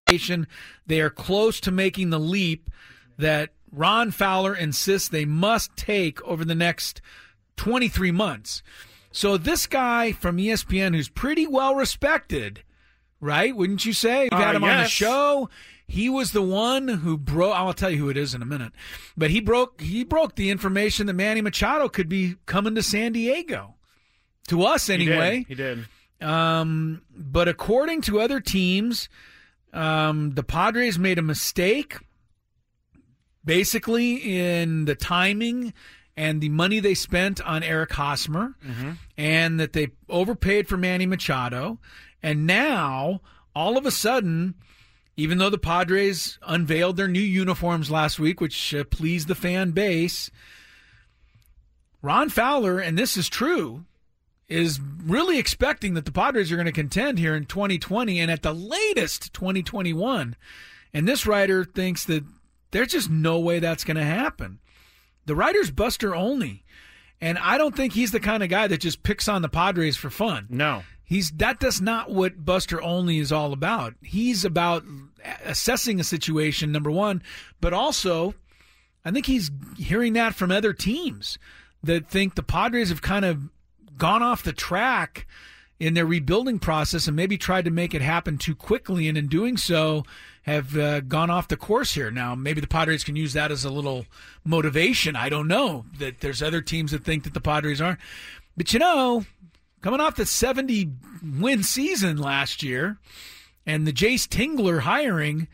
[0.86, 2.70] They are close to making the leap
[3.18, 7.00] that Ron Fowler insists they must take over the next
[7.56, 8.62] 23 months.
[9.12, 12.62] So this guy from ESPN who's pretty well respected,
[13.20, 13.54] right?
[13.54, 14.28] Wouldn't you say?
[14.30, 15.50] We've had Uh, him on the show.
[15.90, 17.55] He was the one who broke.
[17.55, 18.72] I'll tell you who it is in a minute.
[19.16, 19.81] But he broke.
[19.81, 23.74] He broke the information that Manny Machado could be coming to San Diego.
[24.48, 25.44] To us, anyway.
[25.48, 25.79] He did.
[25.79, 25.85] He
[26.24, 26.29] did.
[26.29, 29.09] Um, but according to other teams,
[29.72, 31.96] um, the Padres made a mistake
[33.44, 35.72] basically in the timing
[36.16, 38.55] and the money they spent on Eric Hosmer,
[39.16, 41.79] and that they overpaid for Manny Machado.
[42.22, 43.22] And now,
[43.55, 44.55] all of a sudden,
[45.20, 49.72] even though the Padres unveiled their new uniforms last week, which uh, pleased the fan
[49.72, 50.30] base,
[52.00, 53.85] Ron Fowler, and this is true,
[54.48, 58.42] is really expecting that the Padres are going to contend here in 2020 and at
[58.42, 60.37] the latest 2021.
[60.94, 62.24] And this writer thinks that
[62.70, 64.59] there's just no way that's going to happen.
[65.26, 66.64] The writer's Buster Olney,
[67.20, 69.98] and I don't think he's the kind of guy that just picks on the Padres
[69.98, 70.46] for fun.
[70.48, 70.83] No.
[71.11, 73.94] He's that that's not what Buster Olney is all about.
[74.01, 74.85] He's about
[75.44, 77.20] assessing a situation number 1,
[77.61, 78.35] but also
[79.05, 81.37] I think he's hearing that from other teams
[81.83, 83.49] that think the Padres have kind of
[83.99, 85.27] gone off the track
[85.81, 89.27] in their rebuilding process and maybe tried to make it happen too quickly, and in
[89.27, 90.05] doing so,
[90.42, 92.12] have uh, gone off the course here.
[92.12, 94.07] Now, maybe the Padres can use that as a little
[94.44, 95.16] motivation.
[95.16, 97.99] I don't know that there's other teams that think that the Padres aren't,
[98.57, 99.25] but you know,
[99.80, 100.92] coming off the 70
[101.38, 102.98] win season last year
[103.66, 105.48] and the Jayce Tingler hiring,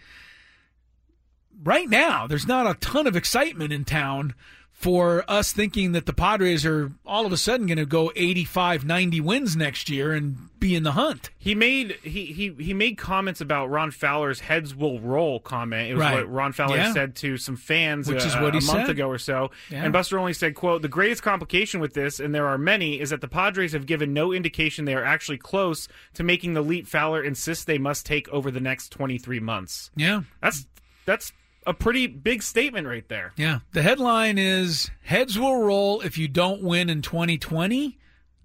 [1.63, 4.35] right now, there's not a ton of excitement in town
[4.79, 8.85] for us thinking that the Padres are all of a sudden going to go 85,
[8.85, 11.31] 90 wins next year and be in the hunt.
[11.39, 15.91] He made he he he made comments about Ron Fowler's "heads will roll" comment.
[15.91, 16.15] It was Right.
[16.17, 16.93] what Ron Fowler Yeah.
[16.93, 18.91] said to some fans, Which uh, is what he a month said.
[18.91, 19.51] ago or so.
[19.71, 19.83] Yeah.
[19.85, 23.11] And Buster Olney said, "quote The greatest complication with this, and there are many, is
[23.11, 26.87] that the Padres have given no indication they are actually close to making the leap
[26.87, 30.23] Fowler insists they must take over the next twenty three months." Yeah.
[30.43, 30.67] That's
[31.07, 31.33] that's
[31.67, 33.33] a pretty big statement right there.
[33.37, 33.61] Yeah.
[33.73, 37.99] The headline is Heads will roll if you don't win in 2020.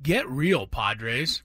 [0.04, 1.44] Get real, Padres.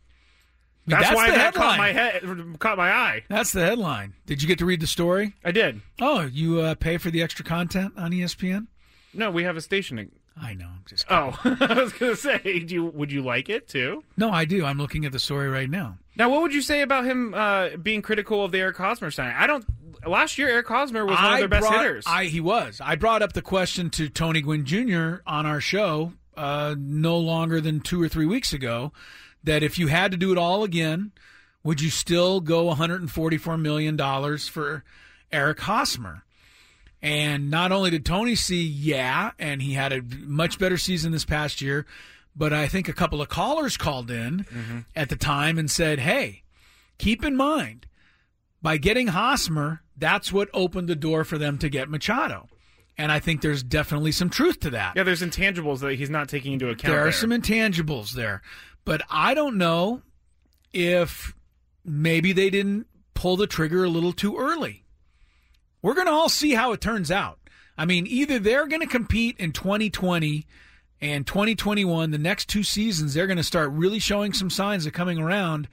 [0.89, 1.63] I mean, That's, why the that headline.
[1.69, 3.25] caught my head, caught my eye.
[3.29, 4.15] That's the headline.
[4.25, 5.35] Did you get to read the story?
[5.45, 5.81] I did.
[6.01, 8.69] Oh, you uh, pay for the extra content on ESPN?
[9.13, 10.11] No, we have a station.
[10.41, 10.67] I know.
[10.67, 14.05] I'm just Oh, I was gonna say, do you, would you like it too?
[14.17, 14.65] No, I do.
[14.65, 15.99] I'm looking at the story right now.
[16.15, 19.35] Now, what would you say about him uh, being critical of the Eric Hosmer signing?
[19.37, 19.65] I don't.
[20.07, 22.05] Last year, Eric Hosmer was one of their best brought- hitters.
[22.07, 22.81] I he was.
[22.83, 25.17] I brought up the question to Tony Gwynn Jr.
[25.27, 28.93] on our show uh, no longer than two or three weeks ago
[29.45, 31.13] that if you had to do it all again,
[31.63, 34.85] would you still go 144 million dollars for
[35.33, 36.25] Eric Hosmer?
[37.03, 41.25] And not only did Tony see yeah, and he had a much better season this
[41.25, 41.87] past year,
[42.35, 46.43] but I think a couple of callers called in at the time and said, "Hey,
[46.99, 47.87] keep in mind."
[48.63, 52.49] By getting Hosmer, that's what opened the door for them to get Machado.
[52.99, 54.97] And I think there's definitely some truth to that.
[54.97, 56.93] yeah, there's intangibles that he's not taking into account.
[56.93, 57.13] there are there.
[57.13, 58.43] some intangibles there.
[58.85, 60.03] But I don't know
[60.73, 61.35] if
[61.85, 64.85] maybe they didn't pull the trigger a little too early.
[65.83, 67.39] We're going to all see how it turns out.
[67.79, 70.47] I mean, either they're going to compete in 2020
[71.01, 74.95] and 2021, the next two seasons, they're going to start really showing some signs of
[74.95, 75.69] coming around,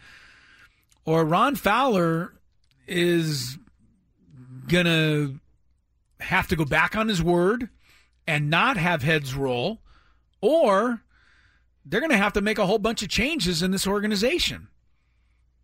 [1.06, 2.34] or Ron Fowler
[2.88, 3.58] is
[4.68, 5.40] going to
[6.20, 7.70] have to go back on his word
[8.28, 9.82] and not have heads roll,
[10.42, 11.02] or
[11.86, 14.70] they're going to have to make a whole bunch of changes in this organization.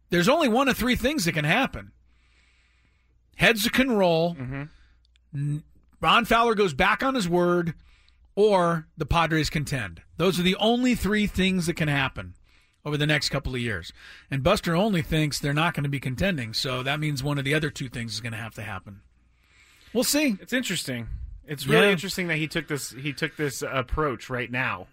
[0.10, 1.91] There's only one of three things that can happen.
[3.36, 4.36] Heads can roll.
[4.36, 4.63] Mm-hmm.
[5.34, 5.63] N-
[6.01, 7.73] Ron Fowler goes back on his word,
[8.36, 10.01] or the Padres contend.
[10.17, 12.36] Those are the only three things that can happen
[12.86, 13.92] over the next couple of years.
[14.32, 17.46] And Buster Olney thinks they're not going to be contending, so that means one of
[17.46, 19.02] the other two things is going to have to happen.
[19.94, 20.38] We'll see.
[20.42, 21.08] It's interesting.
[21.48, 21.92] It's really Yeah.
[21.92, 24.88] interesting that he took this he took this approach right now.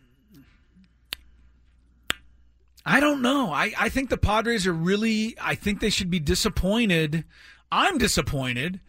[2.84, 3.52] I don't know.
[3.52, 7.24] I, I think the Padres are really, I think they should be disappointed.
[7.72, 8.80] I'm disappointed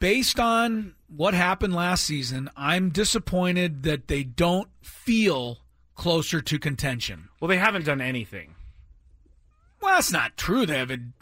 [0.00, 2.50] based on what happened last season.
[2.56, 5.58] I'm disappointed that they don't feel
[5.94, 7.28] closer to contention.
[7.40, 8.54] Well, they haven't done anything.
[9.80, 10.66] Well, that's not true.
[10.66, 11.12] They haven't.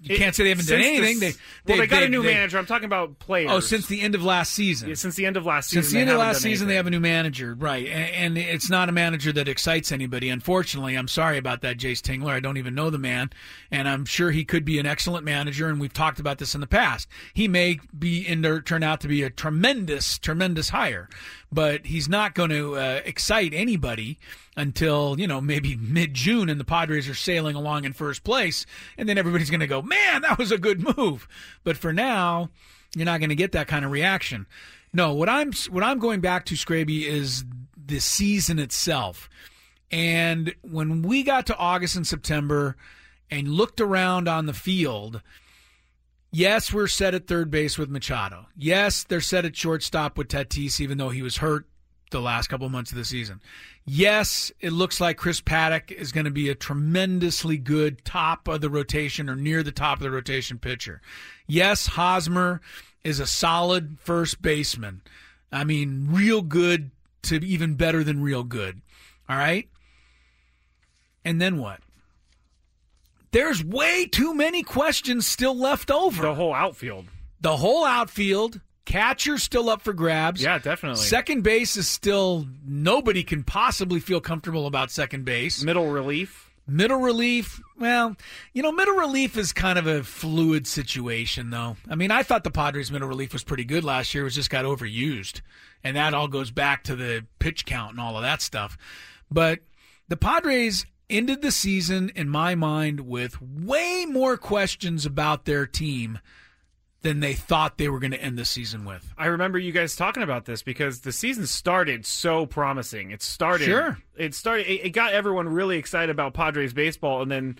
[0.00, 1.18] You It- can't say they haven't done anything.
[1.18, 2.58] this- they, well, they got a new they- manager.
[2.58, 3.50] I'm talking about players.
[3.50, 4.88] Oh, since the end of last season.
[4.90, 5.82] Yeah, since the end of last season.
[5.82, 7.86] Since the they end of last season, they have a new manager, right?
[7.88, 10.28] And, and it's not a manager that excites anybody.
[10.28, 12.30] Unfortunately, I'm sorry about that, Jayce Tingler.
[12.32, 13.30] I don't even know the man,
[13.70, 15.68] and I'm sure he could be an excellent manager.
[15.68, 17.08] And we've talked about this in the past.
[17.34, 21.08] He may be in there, turn out to be a tremendous, tremendous hire,
[21.52, 24.18] but he's not going to uh, excite anybody
[24.56, 28.66] until you know maybe mid June, and the Padres are sailing along in first place,
[28.98, 31.28] and then everybody's going to go, "Man, that was a good move."
[31.64, 32.50] But for now,
[32.94, 34.46] you're not going to get that kind of reaction.
[34.92, 37.44] No, what I'm what I'm going back to, Scraby, is
[37.76, 39.28] the season itself.
[39.90, 42.76] And when we got to August and September
[43.30, 45.22] and looked around on the field,
[46.30, 48.46] yes, we're set at third base with Machado.
[48.56, 51.66] Yes, they're set at shortstop with Tatis, even though he was hurt
[52.10, 53.40] the last couple months of the season.
[53.84, 58.60] Yes, it looks like Chris Paddack is going to be a tremendously good top of
[58.60, 61.00] the rotation or near the top of the rotation pitcher.
[61.46, 62.60] Yes, Hosmer
[63.04, 65.02] is a solid first baseman.
[65.52, 66.90] I mean, real good
[67.22, 68.82] to even better than real good.
[69.28, 69.68] All right?
[71.24, 71.80] And then what?
[73.32, 76.22] There's way too many questions still left over.
[76.22, 77.06] the whole outfield.
[77.40, 80.42] The whole outfield, catcher's still up for grabs.
[80.42, 81.02] Yeah, definitely.
[81.02, 85.62] Second base is still nobody can possibly feel comfortable about second base.
[85.62, 86.50] Middle relief.
[86.68, 88.16] Middle relief, well,
[88.52, 91.76] you know, middle relief is kind of a fluid situation, though.
[91.88, 94.22] I mean, I thought the Padres' middle relief was pretty good last year.
[94.22, 95.42] It was just got overused,
[95.84, 98.76] and that all goes back to the pitch count and all of that stuff.
[99.30, 99.60] But
[100.08, 106.18] the Padres ended the season, in my mind, with way more questions about their team
[107.02, 109.14] than they thought they were going to end the season with.
[109.16, 113.10] I remember you guys talking about this because the season started so promising.
[113.12, 113.66] It started.
[113.66, 113.98] Sure.
[114.16, 114.66] It started.
[114.66, 117.58] It, it got everyone really excited about Padres baseball, and then,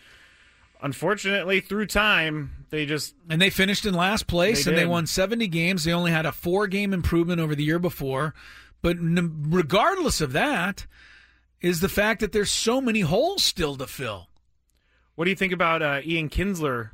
[0.83, 5.07] unfortunately, through time, they just And they finished in last place They and they won
[5.07, 5.85] 70 games.
[5.85, 8.35] They only had a four game improvement over the year before.
[8.83, 10.87] But n- regardless of that,
[11.67, 14.29] is the fact that there's so many holes still to fill.
[15.17, 16.91] What do you think about uh, Ian Kinsler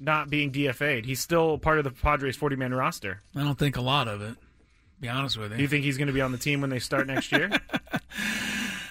[0.00, 1.04] not being DFA'd?
[1.04, 3.20] He's still part of the Padres 40 man roster.
[3.34, 4.36] I don't think a lot of it.
[5.00, 5.56] Be honest with you.
[5.56, 5.62] Do you.
[5.64, 7.50] you think he's going to be on the team when they start next year?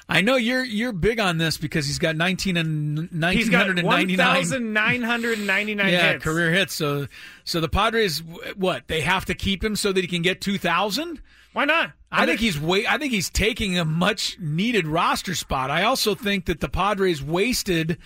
[0.08, 3.00] I know you're you're big on this because he's got 19 and
[3.34, 6.24] he's got 1999 1,999 yeah, hits.
[6.24, 6.76] career hits.
[6.76, 7.08] So
[7.44, 8.22] so the Padres
[8.56, 8.88] what?
[8.88, 11.22] They have to keep him so that he can get 2000?
[11.54, 11.94] Why not?
[12.12, 12.91] I think he's wait.
[12.91, 15.72] I think he's taking a much needed roster spot.
[15.72, 17.98] I also think that the Padres wasted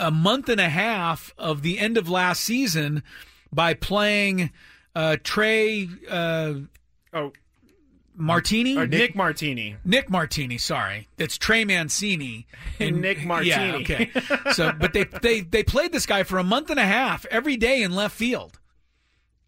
[0.00, 3.02] a month and a half of the end of last season
[3.52, 4.50] by playing
[4.94, 6.54] uh, Trey uh,
[7.12, 7.32] oh
[8.16, 9.76] Martini Or Nick Martini.
[9.84, 12.46] Nick Martini, sorry, it's Trey Mancini
[12.80, 13.50] and Nick Martini.
[13.50, 14.10] Yeah, okay.
[14.52, 17.56] So, but they they they played this guy for a month and a half every
[17.56, 18.58] day in left field,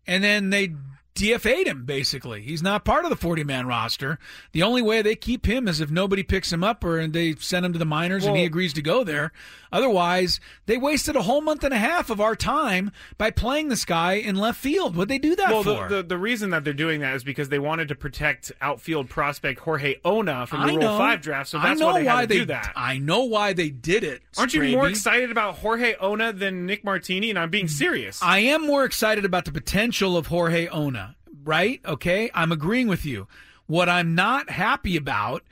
[0.07, 0.75] and then they
[1.19, 1.85] DFA'd him.
[1.85, 4.19] Basically, he's not part of the forty man roster.
[4.53, 7.65] The only way they keep him is if nobody picks him up or they send
[7.67, 9.33] him to the minors and he agrees to go there.
[9.71, 13.85] Otherwise, they wasted a whole month and a half of our time by playing this
[13.85, 14.97] guy in left field.
[14.97, 15.89] What'd they do that Well, for?
[15.89, 19.09] the, the the reason that they're doing that is because they wanted to protect outfield
[19.11, 20.99] prospect Jorge Ona from the I Rule know.
[20.99, 21.51] Five draft.
[21.51, 22.73] So that's why they had to they do that.
[22.75, 24.23] I know why they did it.
[24.39, 27.31] Aren't you more excited about Jorge Ona than Nick Martini?
[27.31, 28.21] And I'm being serious.
[28.23, 31.08] I am more excited about the potential of Jorge Ona,
[31.49, 31.81] right?
[31.85, 33.27] Okay, I'm agreeing with you.
[33.67, 35.43] What I'm not happy about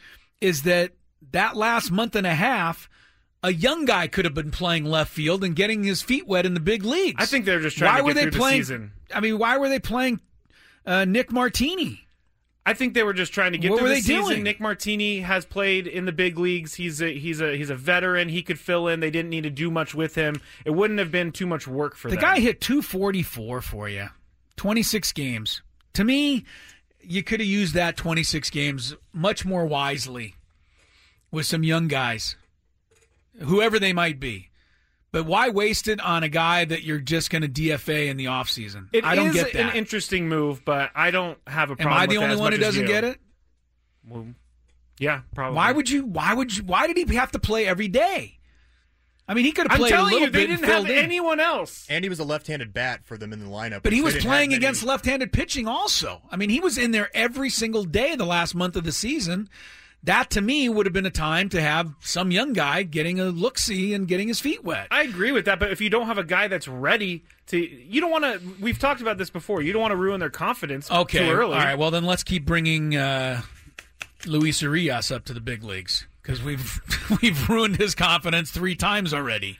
[0.41, 0.93] is that
[1.33, 2.89] that last month and a half,
[3.43, 6.55] a young guy could have been playing left field and getting his feet wet in
[6.55, 7.17] the big leagues.
[7.23, 8.61] I think they're just trying why to were get they the playing?
[8.63, 8.93] season.
[9.15, 10.21] I mean, why were they playing
[10.85, 12.03] uh, Nick Martini?
[12.69, 14.25] I think they were just trying to get What through were the they season.
[14.25, 14.43] doing?
[14.43, 16.75] Nick Martini has played in the big leagues.
[16.75, 18.29] He's a he's a he's a veteran.
[18.29, 18.99] He could fill in.
[19.01, 20.41] They didn't need to do much with him.
[20.65, 22.23] It wouldn't have been too much work for The them.
[22.23, 24.09] guy hit 244 for you,
[24.57, 25.63] 26 games.
[25.97, 26.45] To me,
[27.01, 30.35] you could have used that 26 games much more wisely
[31.31, 32.37] with some young guys,
[33.41, 34.51] whoever they might be.
[35.11, 38.27] But why waste it on a guy that you're just going to DFA in the
[38.27, 38.89] offseason?
[39.03, 39.71] I don't get that.
[39.71, 42.03] an interesting move, but I don't have a Am problem.
[42.03, 43.19] I the only one who doesn't get it?
[44.07, 44.27] Well,
[44.99, 45.57] yeah, probably.
[45.57, 46.05] Why would you?
[46.05, 46.65] Why would you?
[46.65, 48.36] Why did he have to play every day?
[49.29, 50.73] I mean, he could have I'm played a telling little you, they bit and didn't
[50.73, 51.05] have filled in.
[51.05, 51.85] anyone else.
[51.91, 53.83] And he was a left-handed bat for them in the lineup.
[53.83, 56.23] But he was playing have many- against left-handed pitching also.
[56.31, 59.49] I mean, he was in there every single day the last month of the season.
[60.05, 63.25] That to me would have been a time to have some young guy getting a
[63.25, 64.87] look see and getting his feet wet.
[64.93, 68.01] I agree with that, but if you don't have a guy that's ready to, you
[68.01, 68.41] don't want to.
[68.61, 69.63] We've talked about this before.
[69.63, 71.55] You don't want to ruin their confidence Okay, too early.
[71.55, 71.77] all right.
[71.77, 73.43] Well, then let's keep bringing uh,
[74.27, 76.81] Luis Urias up to the big leagues because we've
[77.23, 79.59] we've ruined his confidence three times already.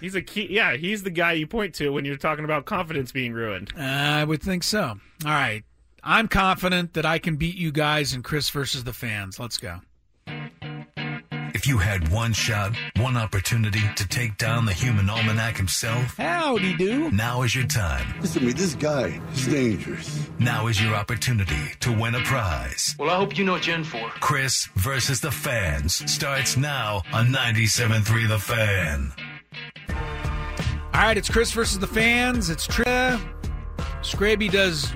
[0.00, 0.46] He's a key.
[0.48, 3.72] Yeah, he's the guy you point to when you're talking about confidence being ruined.
[3.76, 4.80] Uh, I would think so.
[4.80, 5.62] All right.
[6.02, 9.38] I'm confident that I can beat you guys in Chris versus the fans.
[9.38, 9.80] Let's go.
[11.60, 16.74] If you had one shot, one opportunity to take down the human almanac himself, howdy
[16.74, 17.10] do.
[17.10, 18.18] Now is your time.
[18.22, 20.26] Listen to me, this guy is dangerous.
[20.38, 22.96] Now is your opportunity to win a prize.
[22.98, 24.08] Well, I hope you know what you're in for.
[24.20, 29.12] Chris versus the fans starts now on 97.3 The Fan.
[30.94, 32.48] All right, it's Chris versus the fans.
[32.48, 33.20] It's Trivia.
[34.00, 34.90] Scraby does,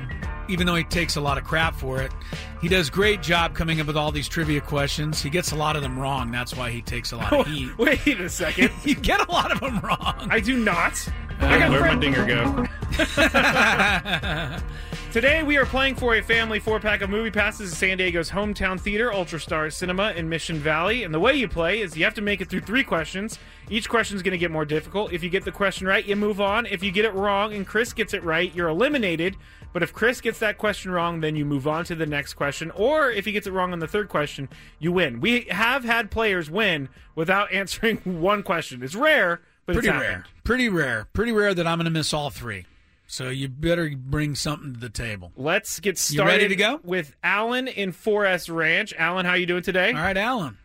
[0.49, 2.13] even though he takes a lot of crap for it,
[2.61, 5.21] he does great job coming up with all these trivia questions.
[5.23, 6.31] He gets a lot of them wrong.
[6.31, 7.77] That's why he takes a lot of heat.
[7.79, 8.71] Wait a second.
[8.85, 10.29] you get a lot of them wrong.
[10.31, 11.07] I do not.
[11.45, 12.67] Uh, I Where'd my dinger go?
[15.13, 18.31] Today we are playing for a family four pack of movie passes to San Diego's
[18.31, 21.05] hometown theater, Ultra Star Cinema in Mission Valley.
[21.05, 23.39] And the way you play is you have to make it through three questions.
[23.69, 25.13] Each question is going to get more difficult.
[25.13, 26.65] If you get the question right, you move on.
[26.65, 29.37] If you get it wrong and Chris gets it right, you're eliminated.
[29.75, 32.71] But if Chris gets that question wrong, then you move on to the next question.
[32.71, 35.21] Or if he gets it wrong on the third question, you win.
[35.21, 38.83] We have had players win without answering one question.
[38.83, 40.25] It's rare, but Pretty it's rare.
[40.45, 41.09] Pretty rare.
[41.13, 42.67] Pretty rare that I'm going to miss all three.
[43.07, 45.33] So you better bring something to the table.
[45.37, 46.15] Let's get started.
[46.15, 46.81] You started ready to go?
[46.83, 48.95] with Alan in 4S Ranch.
[48.99, 49.89] Alan, how you doing today?
[49.89, 50.59] All right, Alan.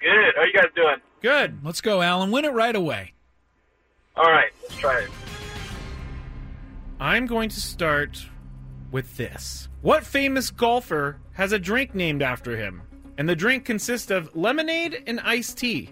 [0.00, 0.34] Good.
[0.36, 0.96] How you guys doing?
[1.22, 1.64] Good.
[1.64, 2.30] Let's go, Alan.
[2.30, 3.12] Win it right away.
[4.16, 5.10] All right, let's try it.
[7.00, 8.26] I'm going to start
[8.90, 9.68] with this.
[9.80, 12.82] What famous golfer has a drink named after him?
[13.16, 15.90] And the drink consists of lemonade and iced tea.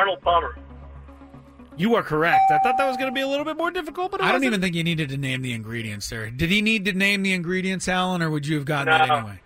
[0.00, 0.56] Arnold Palmer.
[1.76, 2.50] You are correct.
[2.50, 4.26] I thought that was going to be a little bit more difficult, but it I
[4.28, 4.46] don't wasn't.
[4.46, 6.30] even think you needed to name the ingredients there.
[6.30, 8.98] Did he need to name the ingredients, Alan, or would you have gotten No.
[8.98, 9.40] that anyway?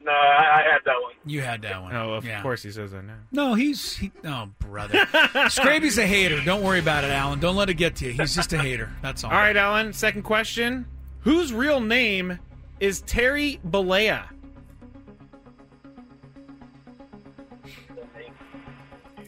[0.00, 1.12] No, I, I had that one.
[1.26, 1.94] You had that one.
[1.94, 2.40] Oh, of Yeah.
[2.40, 3.16] course he says that now.
[3.32, 5.06] No, he's he, oh brother.
[5.50, 6.40] Scraby's a hater.
[6.42, 7.38] Don't worry about it, Alan.
[7.40, 8.12] Don't let it get to you.
[8.12, 8.90] He's just a hater.
[9.02, 9.30] That's all.
[9.30, 9.92] All right, Alan.
[9.92, 10.86] Second question:
[11.20, 12.38] Whose real name
[12.80, 14.24] is Terry Bollea?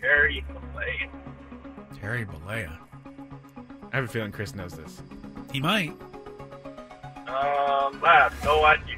[0.01, 0.70] Terry Clay.
[2.01, 2.77] Terry Bollea.
[3.93, 5.03] I have a feeling Chris knows this.
[5.53, 5.91] He might.
[7.27, 8.97] Um, I have no idea.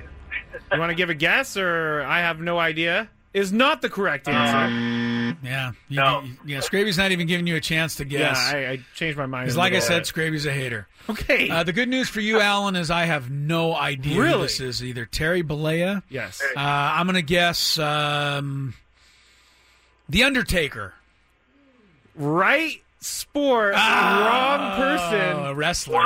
[0.73, 3.09] You want to give a guess, or I have no idea?
[3.35, 5.37] Is not the correct answer.
[5.43, 5.73] Yeah.
[5.89, 6.21] You, No.
[6.23, 6.61] you- yeah.
[6.61, 8.37] Scraby's not even giving you a chance to guess.
[8.53, 9.47] Yeah, I, I changed my mind.
[9.47, 10.07] Because, like I said, of it.
[10.07, 10.87] Scraby's a hater.
[11.09, 11.49] Okay.
[11.49, 14.85] Uh, the good news for you, Alan, is I have no idea who this is.
[14.85, 16.03] Either Terry Bollea.
[16.11, 16.43] yes.
[16.55, 18.75] Uh, I'm going to guess um,
[20.11, 20.93] The Undertaker.
[22.15, 25.37] Right sport, wrong person.
[25.37, 26.01] Oh, a wrestler.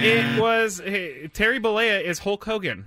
[0.00, 2.86] It was hey, Terry Bollea is Hulk Hogan.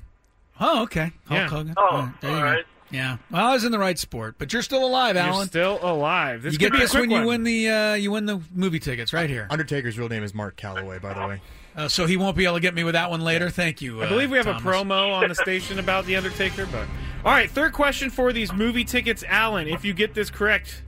[0.60, 1.12] Oh, okay.
[1.26, 1.48] Hulk Yeah.
[1.50, 1.74] Hogan.
[1.78, 2.60] Oh, Yeah, there you all go.
[2.92, 3.18] Yeah.
[3.32, 5.48] Well, I was in the right sport, but you're still alive, You're Alan.
[5.48, 6.44] still alive.
[6.44, 8.26] This you could get be a this quick when you win the uh, you win
[8.26, 9.48] the movie tickets right here.
[9.50, 11.42] Undertaker's real name is Mark Calaway, by the way.
[11.76, 13.50] Uh, so he won't be able to get me with that one later.
[13.50, 14.02] Thank you.
[14.02, 14.64] I uh, believe we have Thomas.
[14.64, 16.66] a promo on the station about the Undertaker.
[16.68, 16.88] But
[17.26, 19.68] all right, third question for these movie tickets, Alan.
[19.68, 20.84] If you get this correct,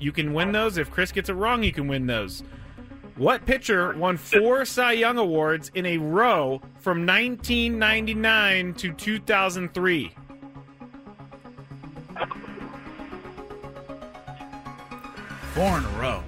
[0.00, 0.78] you can win those.
[0.78, 2.42] If Chris gets it wrong, you can win those.
[3.16, 10.14] What pitcher won four Cy Young awards in a row from 1999 to 2003?
[15.54, 16.22] Four in a row.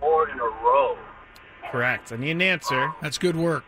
[0.00, 0.96] Four in a row.
[1.70, 2.12] Correct.
[2.12, 2.92] I need an answer.
[3.02, 3.64] That's good work.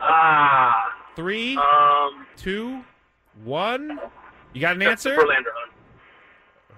[0.00, 0.92] Ah.
[1.16, 2.26] Three, Um.
[2.36, 2.84] two,
[3.44, 3.98] one.
[4.52, 5.24] You got an Justin answer?
[5.24, 5.52] Verlander.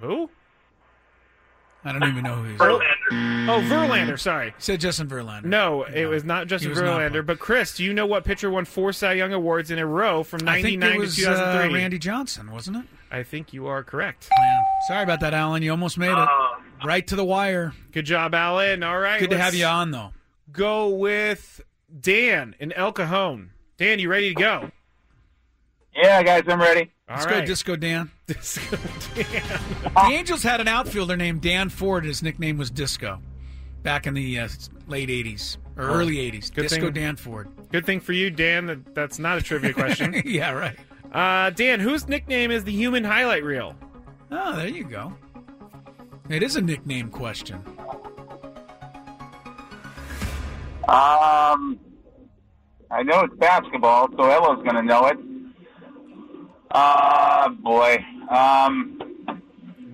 [0.00, 0.30] Who?
[1.84, 2.60] I don't even know who he is.
[2.60, 3.48] Verlander.
[3.48, 4.18] Oh, Verlander.
[4.18, 4.48] Sorry.
[4.48, 5.44] He said Justin Verlander.
[5.44, 7.24] No, it was not Justin was not Verlander.
[7.24, 10.22] But Chris, do you know what pitcher won four Cy Young awards in a row
[10.22, 11.70] from I think 99 it was to 2003?
[11.70, 12.84] uh, Randy Johnson, wasn't it?
[13.10, 14.28] I think you are correct.
[14.38, 14.62] Yeah.
[14.88, 15.62] Sorry about that, Alan.
[15.62, 16.18] You almost made it.
[16.18, 16.28] Um,
[16.84, 17.72] Right to the wire.
[17.90, 18.82] Good job, Alan.
[18.84, 19.18] All right.
[19.18, 20.10] Good to have let's you on, though.
[20.52, 21.60] Go with
[22.00, 23.50] Dan in El Cajon.
[23.78, 24.70] Dan, you ready to go?
[25.94, 26.92] Yeah, guys, I'm ready.
[27.08, 27.46] Let's All go, right.
[27.46, 28.10] Disco Dan.
[28.26, 28.76] Disco
[29.14, 29.42] Dan.
[29.94, 32.04] The Angels had an outfielder named Dan Ford.
[32.04, 33.20] His nickname was Disco
[33.82, 34.48] back in the uh,
[34.86, 36.54] late 80s or Oh, early 80s.
[36.54, 37.48] good Disco thing- Dan Ford.
[37.72, 38.66] Good thing for you, Dan.
[38.66, 40.22] That that's not a trivia question.
[40.24, 40.76] yeah, right.
[41.12, 43.74] Uh, Dan, whose nickname is the human highlight reel?
[44.30, 45.14] Oh, there you go.
[46.28, 47.62] It is a nickname question.
[50.88, 51.78] Um,
[52.90, 55.18] I know it's basketball, so Ello's going to know it.
[56.70, 58.04] Uh, boy.
[58.30, 58.98] Um,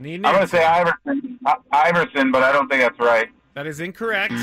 [0.00, 3.28] Need an I'm going to say Iverson, I- Iverson, but I don't think that's right.
[3.54, 4.34] That is incorrect.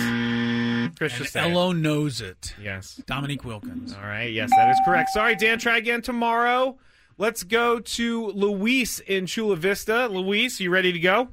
[0.98, 1.52] Chris just said it.
[1.52, 2.56] Ello knows it.
[2.62, 3.02] Yes.
[3.06, 3.94] Dominique Wilkins.
[3.94, 4.32] All right.
[4.32, 5.10] Yes, that is correct.
[5.10, 5.60] Sorry, Dan.
[5.60, 6.78] Try again tomorrow.
[7.18, 10.08] Let's go to Luis in Chula Vista.
[10.08, 11.28] Luis, you ready to go?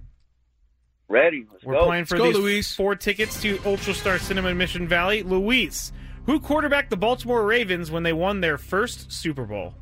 [1.08, 1.46] Ready.
[1.50, 1.86] Let's We're go.
[1.86, 2.74] playing for Let's go, these Luis.
[2.74, 5.22] four tickets to Ultra Star Cinema in Mission Valley.
[5.22, 5.92] Luis,
[6.26, 9.74] who quarterbacked the Baltimore Ravens when they won their first Super Bowl?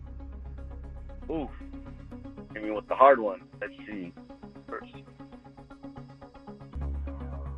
[1.30, 1.48] Ooh.
[2.54, 3.42] I mean, what's the hard one?
[3.60, 4.12] Let's see.
[4.68, 4.92] First.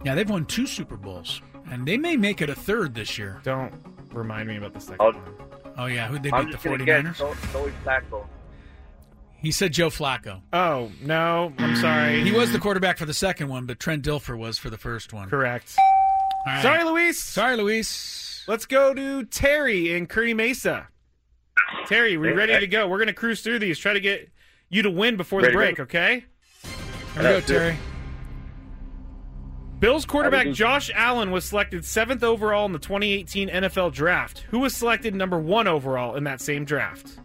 [0.04, 3.40] Yeah, they've won two Super Bowls, and they may make it a third this year.
[3.44, 3.72] Don't
[4.12, 5.34] remind me about the second I'll- one.
[5.76, 6.08] Oh, yeah.
[6.08, 6.50] Who'd they I'm beat?
[6.50, 7.52] The just going to 49ers?
[7.52, 8.26] Joey Flacco.
[9.36, 10.42] He said Joe Flacco.
[10.52, 11.52] Oh, no.
[11.58, 12.24] I'm sorry.
[12.24, 15.12] He was the quarterback for the second one, but Trent Dilfer was for the first
[15.12, 15.30] one.
[15.30, 15.76] Correct.
[15.78, 16.62] All right.
[16.62, 17.20] Sorry, Luis.
[17.22, 18.42] Sorry, Luis.
[18.48, 20.88] Let's go to Terry in Kearny Mesa.
[21.86, 22.86] Terry, we ready to go?
[22.88, 23.78] We're going to cruise through these.
[23.78, 24.28] Try to get
[24.68, 26.24] you to win before the Ready to break, okay?
[27.14, 27.76] Here we go, Terry.
[29.78, 34.40] Bills quarterback Josh Allen was selected seventh overall in the 2018 NFL Draft.
[34.50, 37.18] Who was selected number one overall in that same draft?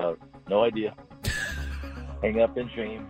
[0.00, 0.14] Uh,
[0.48, 0.94] no idea.
[2.22, 3.06] Hang up and dream.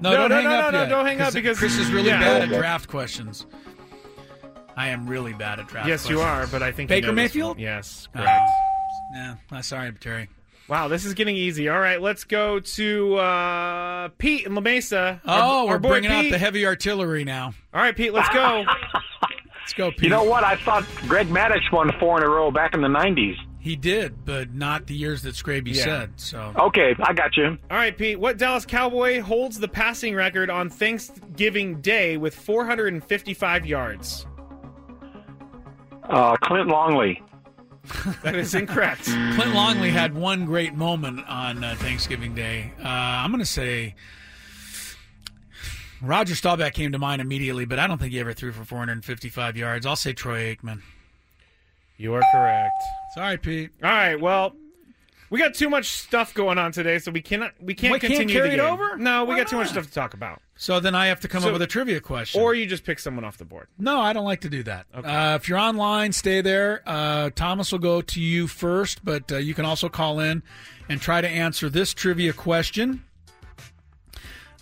[0.00, 1.90] No, No, don't no, hang no, up no, yet, don't hang up because- Chris is
[1.90, 2.20] really yeah.
[2.20, 3.46] bad at draft questions.
[4.76, 6.18] I am really bad at draft yes, questions.
[6.18, 7.56] you are, but I think you Baker know this Mayfield?
[7.56, 7.58] one.
[7.58, 8.18] Yes, Oh.
[8.20, 8.50] correct.
[9.12, 10.28] Yeah, I'm sorry, Terry.
[10.68, 11.68] Wow, this is getting easy.
[11.68, 15.20] All right, let's go to uh, Pete in La Mesa.
[15.24, 17.52] Oh, our we're boy bringing out the heavy artillery now.
[17.74, 18.64] All right, Pete, let's go.
[19.62, 20.02] Let's go, Pete.
[20.02, 20.42] You know what?
[20.42, 23.36] I thought Greg Maddux won four in a row back in the 90s.
[23.60, 25.84] He did, but not the years that Scraby Yeah.
[25.84, 26.10] said.
[26.16, 27.56] So Okay, I got you.
[27.70, 28.18] All right, Pete.
[28.18, 34.26] What Dallas Cowboy holds the passing record on Thanksgiving Day with 455 yards?
[36.10, 37.22] Uh, Clint Longley.
[38.22, 39.04] That is incorrect.
[39.04, 42.72] Clint Longley had one great moment on uh, Thanksgiving Day.
[42.78, 43.94] Uh, I'm going to say
[46.00, 49.56] Roger Staubach came to mind immediately, but I don't think he ever threw for 455
[49.56, 49.86] yards.
[49.86, 50.82] I'll say Troy Aikman.
[51.96, 52.72] You are correct.
[53.14, 53.70] Sorry, Pete.
[53.82, 54.20] All right.
[54.20, 54.54] Well,
[55.32, 58.12] we got too much stuff going on today, so we cannot we can't We can't
[58.12, 58.98] continue carry the it over?
[58.98, 60.42] No, we Why got too much stuff to talk about.
[60.56, 62.38] So then I have to come So- up with a trivia question.
[62.42, 63.68] Or you just pick someone off the board.
[63.78, 64.84] No, I don't like to do that.
[64.92, 66.82] Uh, if you're online, stay there.
[66.84, 70.42] Uh, Thomas will go to you first, but uh, you can also call in
[70.90, 73.02] and try to answer this trivia question.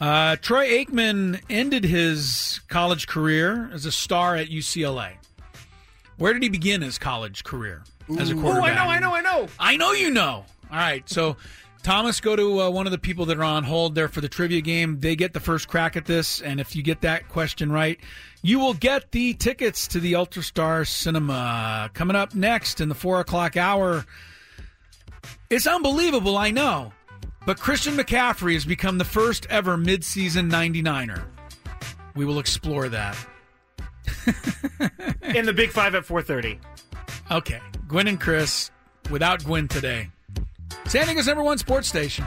[0.00, 5.14] Uh, Troy Aikman ended his college career as a star at UCLA.
[6.16, 7.82] Where did he begin his college career
[8.18, 8.70] as a Oh, quarterback?
[8.70, 9.48] I know, I know, I know.
[9.58, 10.44] I know you know.
[10.70, 11.36] All right, so
[11.82, 14.28] Thomas, go to uh, one of the people that are on hold there for the
[14.28, 15.00] trivia game.
[15.00, 17.98] They get the first crack at this, and if you get that question right,
[18.42, 22.94] you will get the tickets to the Ultra Star Cinema coming up next in the
[22.94, 24.04] four o'clock hour.
[25.48, 26.92] It's unbelievable, I know,
[27.46, 31.24] but Christian McCaffrey has become the first ever midseason 99er.
[32.14, 33.16] We will explore that.
[35.34, 36.58] In the Big Five at 4:30.
[37.30, 38.70] Okay, Gwynn and Chris
[39.10, 40.10] without Gwynn today.
[40.86, 42.24] San Diego's number one sports station.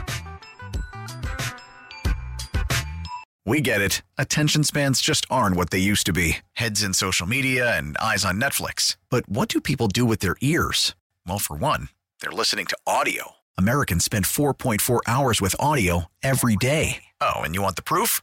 [3.46, 4.00] We get it.
[4.16, 8.24] Attention spans just aren't what they used to be heads in social media and eyes
[8.24, 8.96] on Netflix.
[9.10, 10.94] But what do people do with their ears?
[11.26, 11.90] Well, for one,
[12.20, 13.32] they're listening to audio.
[13.58, 17.04] Americans spend 4.4 hours with audio every day.
[17.20, 18.22] Oh, and you want the proof?